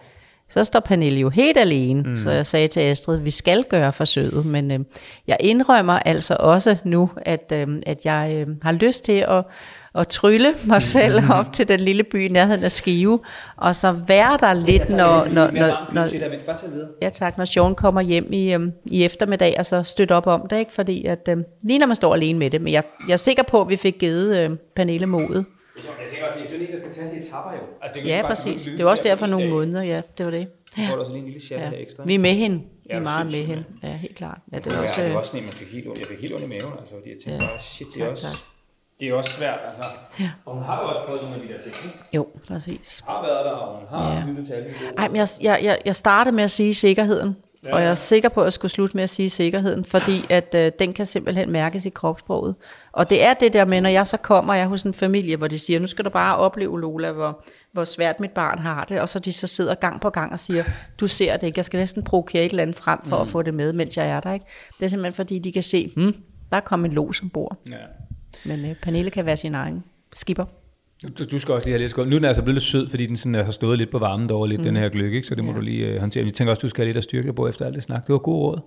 [0.53, 2.15] Så står Pernille jo helt alene, mm.
[2.15, 4.79] så jeg sagde til Astrid, vi skal gøre forsøget, men øh,
[5.27, 9.45] jeg indrømmer altså også nu, at, øh, at jeg øh, har lyst til at,
[9.95, 13.19] at trylle mig selv op til den lille by i nærheden af Skive,
[13.57, 16.07] og så være der lidt, når, når, når, når,
[17.01, 20.47] Ja tak, når Sean kommer hjem i, øhm, i eftermiddag, og så støtte op om
[20.49, 20.73] det, ikke?
[20.73, 23.43] fordi at, øhm, lige når man står alene med det, men jeg, jeg er sikker
[23.43, 25.45] på, at vi fik givet øhm, Pernille modet.
[25.75, 27.59] Jeg tænker også, det er synd ikke, der skal tage sig etapper jo.
[27.81, 28.63] Altså, det Ja, præcis.
[28.77, 30.47] Det var også derfor nogle måneder, ja, det var det.
[30.71, 31.69] Så får du også lige en lille chat Ja.
[31.69, 32.03] her ekstra.
[32.07, 32.57] Vi er med hende.
[32.57, 33.63] Vi Ja, er meget med hende.
[33.83, 34.37] Ja, helt klart.
[34.51, 35.01] Ja, det var var, også...
[35.01, 35.99] det var øh, også sådan en, man fik helt ondt.
[35.99, 37.51] Jeg fik helt ondt i maven, altså, fordi jeg tænkte Ja.
[37.51, 38.37] bare, shit, det er Tak, også, tak.
[38.99, 39.89] det er også svært, altså.
[40.19, 40.29] Ja.
[40.45, 41.97] Og hun har jo også prøvet nogle af de der ting, ikke?
[42.13, 43.03] Jo, præcis.
[43.07, 44.23] Har været der, og hun har Ja.
[44.27, 44.93] lyttet til alle de gode.
[44.97, 47.37] Ej, men jeg, jeg, jeg, jeg startede med at sige sikkerheden,
[47.71, 50.55] og jeg er sikker på, at jeg skulle slutte med at sige sikkerheden, fordi at
[50.55, 52.55] øh, den kan simpelthen mærkes i kropssproget.
[52.91, 55.37] Og det er det der med, når jeg så kommer, jeg er hos en familie,
[55.37, 58.85] hvor de siger, nu skal du bare opleve, Lola, hvor, hvor svært mit barn har
[58.85, 60.63] det, og så de så sidder gang på gang og siger,
[60.99, 63.21] du ser det ikke, jeg skal næsten provokere et eller andet frem for mm.
[63.21, 64.33] at få det med, mens jeg er der.
[64.33, 64.45] Ikke?
[64.79, 66.15] Det er simpelthen fordi, de kan se, hmm,
[66.49, 67.57] der er kommet en los ombord.
[67.69, 67.75] Ja.
[68.45, 69.83] Men øh, Pernille kan være sin egen
[70.15, 70.45] skipper.
[71.19, 72.07] Du, du skal også lige have lidt skål.
[72.07, 74.29] Nu er den altså blevet lidt sød, fordi den sådan, har stået lidt på varmen
[74.29, 74.65] derovre, lidt mm.
[74.65, 75.27] den her gløk, ikke?
[75.27, 75.57] så det må Ja.
[75.57, 76.25] du lige øh, håndtere.
[76.25, 78.07] Jeg tænker også, du skal have lidt af styrke på efter alt det snak.
[78.07, 78.59] Det var god råd.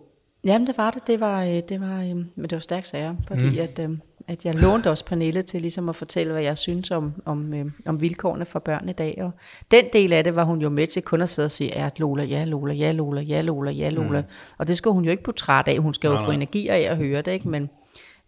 [0.44, 1.06] Jamen, det var det.
[1.06, 3.56] Det var, øh, det var, øh, men det var stærkt sager, fordi mm.
[3.60, 3.90] at, øh,
[4.28, 7.64] at jeg lånte også Pernille til ligesom at fortælle, hvad jeg synes om, om, øh,
[7.86, 9.18] om vilkårene for børn i dag.
[9.22, 9.30] Og
[9.70, 11.88] den del af det var hun jo med til kun at sidde og sige, ja
[11.98, 14.20] Lola, ja Lola, ja Lola, ja Lola, ja Lola.
[14.20, 14.26] Mm.
[14.58, 15.78] Og det skal hun jo ikke blive træt af.
[15.78, 16.34] Hun skal jo Nej, få nej.
[16.34, 17.48] energi af at høre det, ikke?
[17.48, 17.70] Men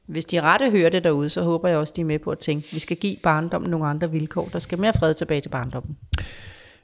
[0.09, 2.38] hvis de rette hører det derude, så håber jeg også, de er med på at
[2.38, 4.48] tænke, vi skal give barndommen nogle andre vilkår.
[4.52, 5.96] Der skal mere fred tilbage til barndommen.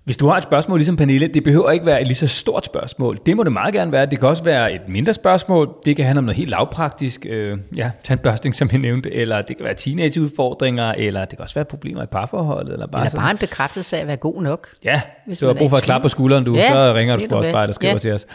[0.04, 2.66] Hvis du har et spørgsmål ligesom Pernille, det behøver ikke være et lige så stort
[2.66, 3.18] spørgsmål.
[3.26, 4.06] Det må det meget gerne være.
[4.06, 5.74] Det kan også være et mindre spørgsmål.
[5.84, 7.26] Det kan handle om noget helt lavpraktisk.
[7.28, 9.12] Øh, ja, tandbørstning, som jeg nævnte.
[9.14, 10.92] Eller det kan være teenageudfordringer.
[10.92, 12.72] Eller det kan også være problemer i parforholdet.
[12.72, 13.22] Eller bare, Eller sådan.
[13.22, 14.68] bare en bekræftelse af at være god nok.
[14.84, 17.22] Ja, Hvis du har brug for at klappe på skulderen, du, Ja, så ringer du
[17.22, 17.98] sgu også bare, der skriver Ja.
[17.98, 18.26] til os.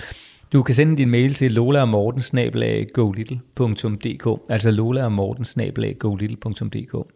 [0.54, 2.22] Du kan sende din mail til lola og morten
[4.50, 5.46] altså lola og morten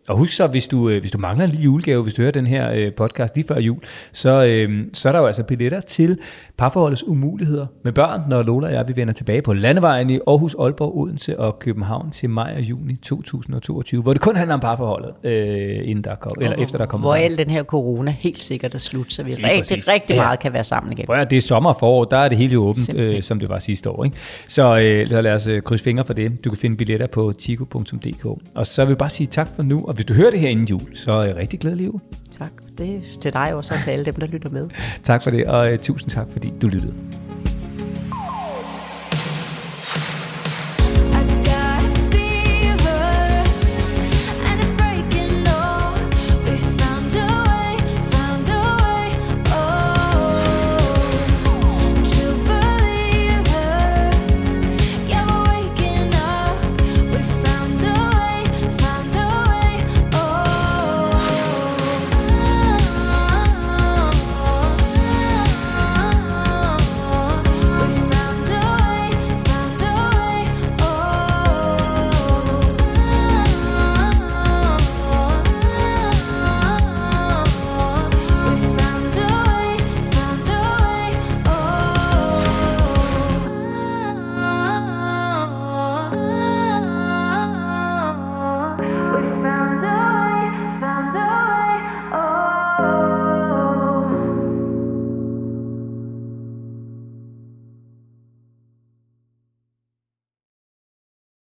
[0.08, 2.32] Og husk så, hvis du, øh, hvis du mangler en lille julegave, hvis du hører
[2.32, 3.80] den her øh, podcast lige før jul,
[4.12, 6.18] så, øh, så er der jo altså billetter til
[6.58, 10.56] parforholdets umuligheder med børn, når Lola og jeg vi vender tilbage på landevejen i Aarhus,
[10.60, 15.12] Aalborg, Odense og København til maj og juni 2022, hvor det kun handler om parforholdet,
[15.24, 18.74] øh, inden der kom, eller efter der kommer Hvor al den her corona helt sikkert
[18.76, 19.88] er slut, så vi Lige rigtig, præcis.
[19.88, 20.22] rigtig Ja.
[20.22, 21.06] meget kan være sammen igen.
[21.06, 23.16] Prøv det er sommer og forår, der er det hele åbent, Simpelthen.
[23.18, 24.04] øh, som det var sidste år.
[24.04, 24.18] Ikke?
[24.48, 26.46] Så, øh, så lad os øh, krydse fingre for det.
[26.46, 28.26] Du kan finde billetter på tico.dk.
[28.56, 30.50] Og så vil jeg bare sige tak for nu, og hvis du hører det her
[30.50, 32.00] inden jul, så øh, rigtig glædelig jul.
[32.32, 32.52] Tak.
[32.78, 34.70] Det er til dig også og til alle dem, der lytter med.
[35.04, 36.94] Tak for det, og øh, tusind tak, fordi du lyttede.